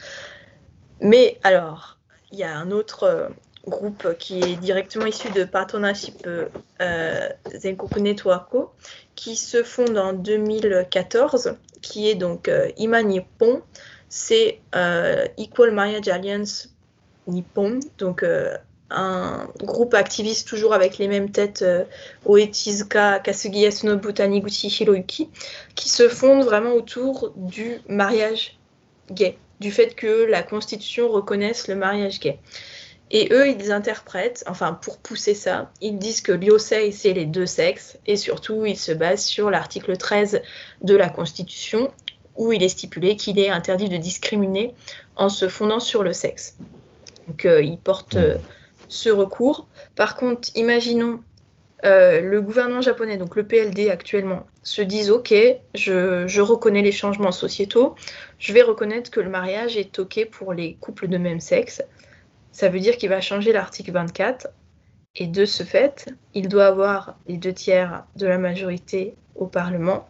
[1.01, 1.97] Mais alors,
[2.31, 3.29] il y a un autre
[3.67, 7.29] groupe qui est directement issu de Partnership euh,
[7.97, 8.71] Networko,
[9.15, 13.61] qui se fonde en 2014, qui est donc euh, Ima Nippon,
[14.09, 14.59] c'est
[15.37, 16.69] Equal Marriage Alliance
[17.27, 18.55] Nippon, donc euh,
[18.89, 21.63] un groupe activiste toujours avec les mêmes têtes,
[22.25, 25.29] Oetizuka, Kasugi Yasunobu, Taniguchi Hiroyuki,
[25.75, 28.57] qui se fonde vraiment autour du mariage
[29.11, 32.39] gay, du fait que la Constitution reconnaisse le mariage gay.
[33.13, 37.45] Et eux, ils interprètent, enfin pour pousser ça, ils disent que l'Iosei, c'est les deux
[37.45, 40.41] sexes, et surtout, ils se basent sur l'article 13
[40.81, 41.91] de la Constitution,
[42.37, 44.73] où il est stipulé qu'il est interdit de discriminer
[45.17, 46.55] en se fondant sur le sexe.
[47.31, 48.35] Donc, euh, ils portent euh,
[48.89, 49.69] ce recours.
[49.95, 51.21] Par contre, imaginons
[51.85, 55.33] euh, le gouvernement japonais, donc le PLD actuellement, se disent OK,
[55.73, 57.95] je, je, reconnais les changements sociétaux,
[58.37, 61.81] je vais reconnaître que le mariage est OK pour les couples de même sexe.
[62.51, 64.49] Ça veut dire qu'il va changer l'article 24
[65.15, 70.05] et de ce fait, il doit avoir les deux tiers de la majorité au Parlement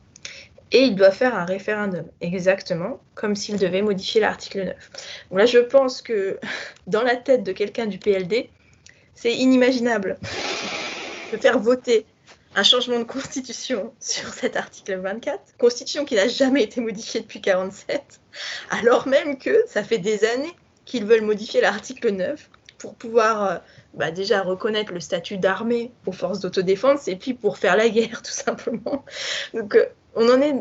[0.72, 4.76] et il doit faire un référendum, exactement comme s'il devait modifier l'article 9.
[5.30, 6.39] Donc là, je pense que
[6.88, 8.49] dans la tête de quelqu'un du PLD,
[9.15, 10.17] c'est inimaginable
[11.32, 12.05] de faire voter
[12.55, 17.41] un changement de constitution sur cet article 24, constitution qui n'a jamais été modifiée depuis
[17.41, 18.19] 47,
[18.69, 20.55] alors même que ça fait des années
[20.86, 23.57] qu'ils veulent modifier l'article 9 pour pouvoir euh,
[23.93, 28.22] bah, déjà reconnaître le statut d'armée aux forces d'autodéfense et puis pour faire la guerre
[28.24, 29.05] tout simplement.
[29.53, 29.86] Donc euh,
[30.16, 30.55] on en est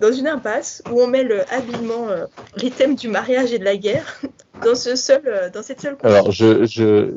[0.00, 2.26] dans une impasse où on mêle habilement euh,
[2.56, 4.20] les thèmes du mariage et de la guerre
[4.64, 7.12] dans, ce seul, dans cette seule Alors je, je,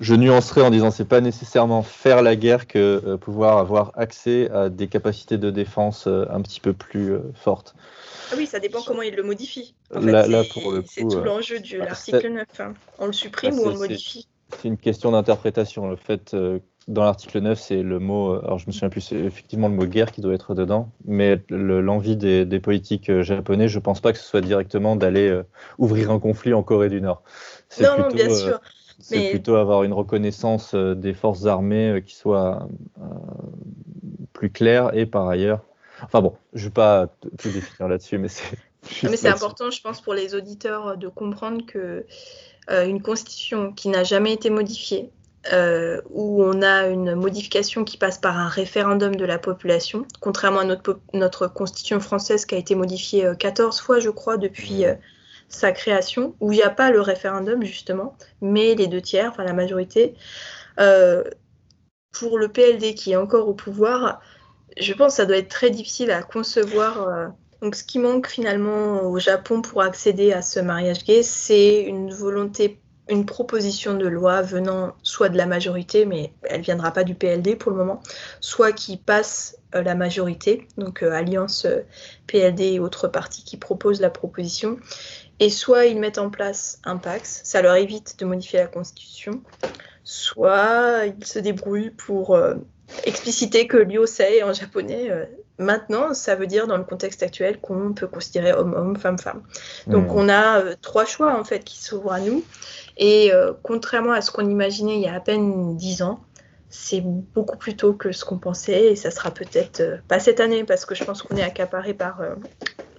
[0.00, 4.68] je nuancerai en disant c'est pas nécessairement faire la guerre que pouvoir avoir accès à
[4.68, 7.74] des capacités de défense un petit peu plus fortes.
[8.30, 9.74] Ah oui, ça dépend comment il le modifie.
[9.90, 12.46] c'est tout euh, l'enjeu de bah, l'article 9.
[12.60, 12.74] Hein.
[12.98, 14.28] On le supprime bah, ou on le modifie
[14.60, 15.88] C'est une question d'interprétation.
[15.88, 19.00] Le fait, euh, dans l'article 9, c'est le mot, euh, alors je me souviens plus,
[19.00, 23.78] c'est effectivement le mot guerre qui doit être dedans, mais l'envie des, politiques japonais, je
[23.78, 25.40] pense pas que ce soit directement d'aller
[25.78, 27.22] ouvrir un conflit en Corée du Nord.
[27.80, 28.60] Non, non, bien sûr.
[29.00, 32.66] C'est plutôt avoir une reconnaissance des forces armées qui soit
[34.32, 35.60] plus claire et par ailleurs
[36.02, 37.08] Enfin bon, je ne vais pas
[37.38, 38.56] tout définir là-dessus, mais c'est.
[39.02, 42.06] Mais c'est important, je pense, pour les auditeurs de comprendre que
[42.70, 45.10] euh, une constitution qui n'a jamais été modifiée,
[45.52, 50.60] euh, où on a une modification qui passe par un référendum de la population, contrairement
[50.60, 54.84] à notre, notre constitution française qui a été modifiée 14 euh, fois, je crois, depuis
[55.48, 59.44] sa création, où il n'y a pas le référendum, justement, mais les deux tiers, enfin
[59.44, 60.14] la majorité.
[62.12, 64.20] pour le PLD qui est encore au pouvoir,
[64.80, 67.28] je pense que ça doit être très difficile à concevoir euh,
[67.62, 72.12] Donc, ce qui manque finalement au Japon pour accéder à ce mariage gay, c'est une
[72.12, 77.14] volonté, une proposition de loi venant soit de la majorité, mais elle viendra pas du
[77.14, 78.02] PLD pour le moment,
[78.40, 81.80] soit qui passe euh, la majorité, donc euh, Alliance euh,
[82.26, 84.78] PLD et autres partis qui proposent la proposition,
[85.40, 89.42] et soit ils mettent en place un Pax, ça leur évite de modifier la Constitution,
[90.04, 92.38] soit ils se débrouillent pour
[93.04, 95.28] expliciter que lyosei en japonais
[95.58, 99.42] Maintenant, ça veut dire dans le contexte actuel qu'on peut considérer homme-homme, femme-femme.
[99.88, 100.16] Donc hmm.
[100.16, 102.44] on a trois choix en fait qui s'ouvrent à nous.
[102.98, 106.20] Et euh, contrairement à ce qu'on imaginait il y a à peine dix ans,
[106.68, 110.40] c'est beaucoup plus tôt que ce qu'on pensait et ça sera peut-être euh, pas cette
[110.40, 112.20] année parce que je pense qu'on est accaparé par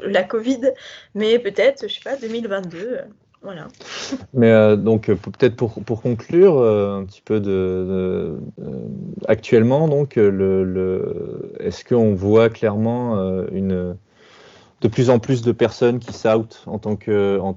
[0.04, 0.72] la Covid,
[1.14, 3.00] mais peut-être, je sais pas, 2022.
[3.42, 3.68] Voilà.
[4.34, 8.38] Mais euh, donc euh, peut-être pour, pour, conclure euh, un petit peu de,
[9.28, 13.18] actuellement donc le est-ce qu'on voit clairement
[13.52, 13.96] une
[14.82, 17.54] de plus en plus de personnes qui s'outent en tant que en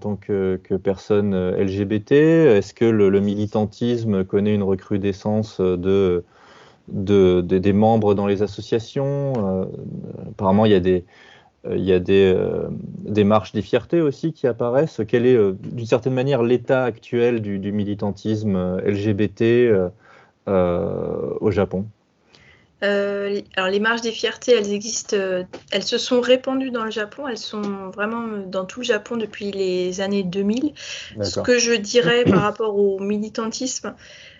[1.56, 6.24] LGBT Est-ce que le, militantisme connaît une recrudescence de,
[6.88, 9.68] de, des membres dans les associations
[10.28, 11.04] Apparemment il y a des
[11.66, 15.00] euh, il euh, marches des fiertés aussi qui apparaissent.
[15.06, 19.90] Quel est, euh, d'une certaine manière, l'état actuel du, militantisme LGBT
[20.46, 21.86] au Japon?
[22.82, 25.16] Alors les marches des fiertés, elles existent,
[25.70, 29.52] elles se sont répandues dans le Japon, elles sont vraiment dans tout le Japon depuis
[29.52, 30.74] les années 2000.
[31.22, 33.94] Ce que je dirais par rapport au militantisme,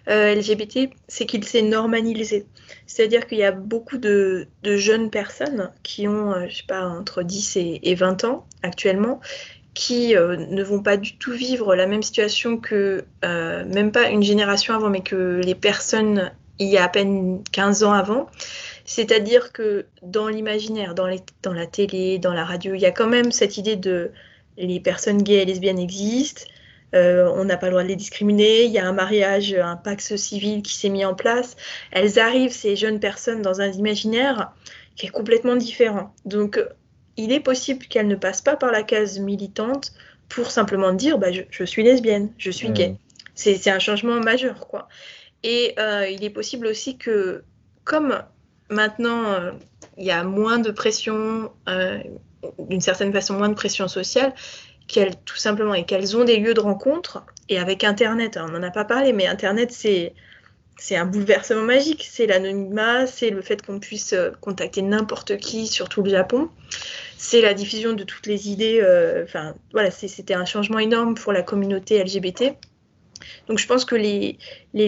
[0.09, 2.47] euh, LGBT, c'est qu'il s'est normalisé.
[2.87, 7.23] C'est-à-dire qu'il y a beaucoup de, jeunes personnes qui ont, euh, je sais pas, entre
[7.23, 9.21] 10 et, 20 ans actuellement,
[9.75, 14.23] qui euh, ne vont pas du tout vivre la même situation que, même pas une
[14.23, 18.29] génération avant, mais que les personnes il y a à peine 15 ans avant.
[18.85, 21.09] C'est-à-dire que dans l'imaginaire, dans,
[21.43, 24.11] dans la télé, dans la radio, il y a quand même cette idée de
[24.57, 26.45] les personnes gays et lesbiennes existent,
[26.95, 29.77] euh, on n'a pas le droit de les discriminer, il y a un mariage, un
[29.77, 31.57] pax civil qui s'est mis en place.
[31.91, 34.53] Elles arrivent, ces jeunes personnes, dans un imaginaire
[34.97, 36.15] qui est complètement différent.
[36.27, 36.63] Donc,
[37.17, 39.93] il est possible qu'elles ne passent pas par la case militante
[40.29, 42.89] pour simplement dire bah, je, suis lesbienne, je suis gay.
[42.89, 42.97] Mmh.
[43.35, 44.89] C'est un changement majeur, quoi.
[45.43, 47.43] Et euh, il est possible aussi que,
[47.85, 48.23] comme
[48.69, 49.53] maintenant, euh,
[49.99, 51.51] il y a moins de pression,
[52.59, 54.33] d'une certaine façon, moins de pression sociale,
[54.89, 58.63] qu'elles tout simplement et qu'elles ont des lieux de rencontre et avec Internet, on n'en
[58.63, 60.15] a pas parlé, mais Internet c'est
[60.79, 65.67] c'est un bouleversement magique, c'est l'anonymat, c'est le fait qu'on puisse euh, contacter n'importe qui
[65.67, 66.49] sur tout le Japon,
[67.19, 68.81] c'est la diffusion de toutes les idées.
[68.83, 72.57] Euh, enfin voilà, c'était un changement énorme pour la communauté LGBT.
[73.49, 74.39] Donc je pense que les,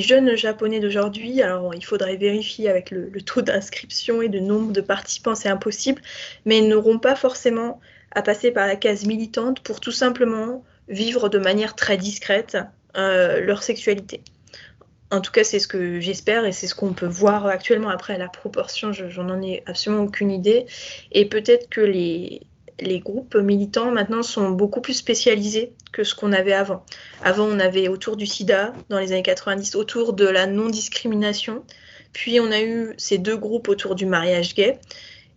[0.01, 4.73] jeunes japonais d'aujourd'hui, alors il faudrait vérifier avec le, le taux d'inscription et de nombre
[4.73, 6.01] de participants, c'est impossible,
[6.45, 7.81] mais n'auront pas forcément
[8.13, 12.57] à passer par la case militante pour tout simplement vivre de manière très discrète
[12.97, 14.21] euh, leur sexualité.
[15.11, 17.89] En tout cas, c'est ce que j'espère et c'est ce qu'on peut voir actuellement.
[17.89, 20.67] Après, la proportion, j'en en ai absolument aucune idée.
[21.13, 22.43] Et peut-être que les,
[22.81, 26.85] les groupes militants maintenant sont beaucoup plus spécialisés que ce qu'on avait avant.
[27.23, 31.63] Avant, on avait autour du sida, dans les années 90, autour de la non-discrimination.
[32.13, 34.79] Puis on a eu ces deux groupes autour du mariage gay.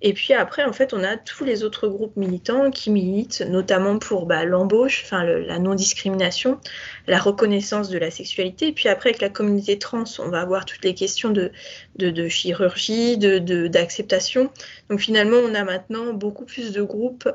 [0.01, 3.97] Et puis après, en fait, on a tous les autres groupes militants qui militent notamment
[3.97, 6.59] pour bah, l'embauche, enfin la non-discrimination,
[7.07, 8.67] la reconnaissance de la sexualité.
[8.67, 11.51] Et puis après, avec la communauté trans, on va avoir toutes les questions de,
[11.95, 14.51] de, de chirurgie, d'acceptation.
[14.89, 17.27] Donc finalement, on a maintenant beaucoup plus de groupes,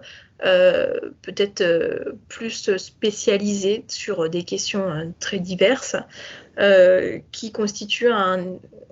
[0.45, 5.97] euh, peut-être euh, plus spécialisés sur des questions euh, très diverses,
[6.59, 8.45] euh, qui constituent un,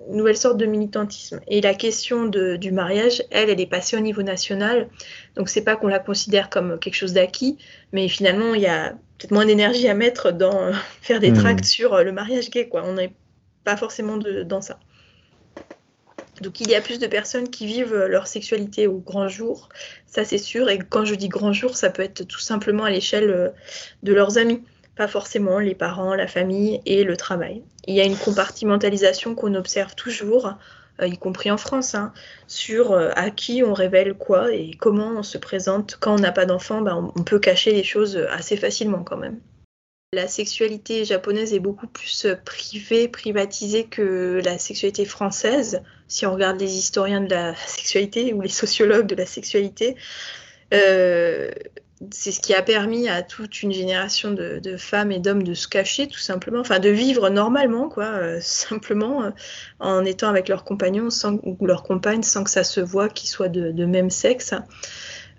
[0.09, 1.39] nouvelle sorte de militantisme.
[1.47, 4.89] Et la question de, du mariage, elle, elle est passée au niveau national.
[5.35, 7.57] Donc c'est pas qu'on la considère comme quelque chose d'acquis,
[7.91, 10.71] mais finalement il y a peut-être moins d'énergie à mettre dans
[11.01, 11.37] faire des hmm.
[11.37, 12.67] tracts sur euh, le mariage gay.
[12.67, 12.83] Quoi.
[12.85, 13.13] On n'est
[13.63, 14.79] pas forcément de, dans ça.
[16.41, 19.69] Donc il y a plus de personnes qui vivent leur sexualité au grand jour,
[20.07, 20.69] ça c'est sûr.
[20.69, 23.49] Et quand je dis grand jour, ça peut être tout simplement à l'échelle euh,
[24.01, 24.63] de leurs amis
[24.95, 27.63] pas forcément les parents, la famille et le travail.
[27.87, 30.53] Il y a une compartimentalisation qu'on observe toujours,
[31.01, 32.13] euh, y compris en France, hein,
[32.47, 35.97] sur euh, à qui on révèle quoi et comment on se présente.
[35.99, 39.39] Quand on n'a pas d'enfant, ben, on peut cacher les choses assez facilement quand même.
[40.13, 45.83] La sexualité japonaise est beaucoup plus privée, privatisée que la sexualité française.
[46.09, 49.95] Si on regarde les historiens de la sexualité ou les sociologues de la sexualité,
[50.73, 51.49] euh,
[52.11, 55.67] c'est ce qui a permis à toute une génération de, femmes et d'hommes de se
[55.67, 59.29] cacher tout simplement, enfin de vivre normalement, quoi, euh, simplement euh,
[59.79, 63.29] en étant avec leurs compagnons sans, ou leurs compagnes sans que ça se voit qu'ils
[63.29, 64.53] soient de, même sexe.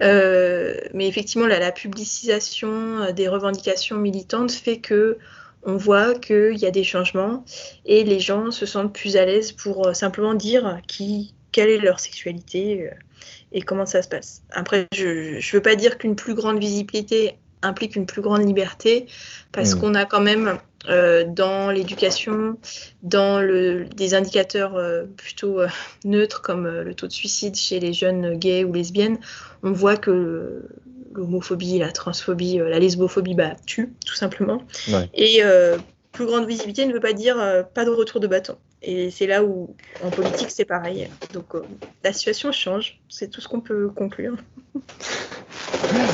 [0.00, 5.18] mais effectivement, la publicisation des revendications militantes fait que
[5.64, 7.44] on voit qu'il y a des changements
[7.84, 11.78] et les gens se sentent plus à l'aise pour euh, simplement dire qui, quelle est
[11.78, 12.94] leur sexualité euh,
[13.52, 14.42] et comment ça se passe.
[14.50, 19.06] Après, je ne veux pas dire qu'une plus grande visibilité implique une plus grande liberté,
[19.52, 19.80] parce mm.
[19.80, 22.58] qu'on a quand même euh, dans l'éducation,
[23.02, 24.80] dans le, des indicateurs
[25.16, 25.60] plutôt
[26.04, 29.18] neutres comme le taux de suicide chez les jeunes gays ou lesbiennes,
[29.62, 30.64] on voit que
[31.14, 34.62] l'homophobie, la transphobie, euh, la lesbophobie bah, tue, tout simplement.
[35.14, 35.76] Et euh,
[36.12, 38.56] plus grande visibilité ne veut pas dire euh, pas de retour de bâton.
[38.82, 41.08] Et c'est là où, en politique, c'est pareil.
[41.32, 41.54] Donc,
[42.04, 43.00] la situation change.
[43.08, 44.36] C'est tout ce qu'on peut conclure.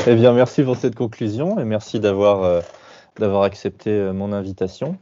[0.06, 2.62] eh bien, merci pour cette conclusion et merci d'avoir
[3.18, 4.96] d'avoir accepté mon invitation.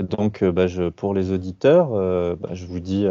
[0.00, 0.66] Donc, bah,
[0.96, 1.90] pour les auditeurs,
[2.36, 3.06] bah, je vous dis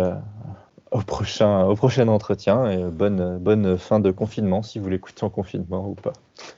[0.93, 5.29] au prochain, au prochain entretien et bonne, bonne fin de confinement si vous l'écoutez en
[5.29, 6.13] confinement ou pas.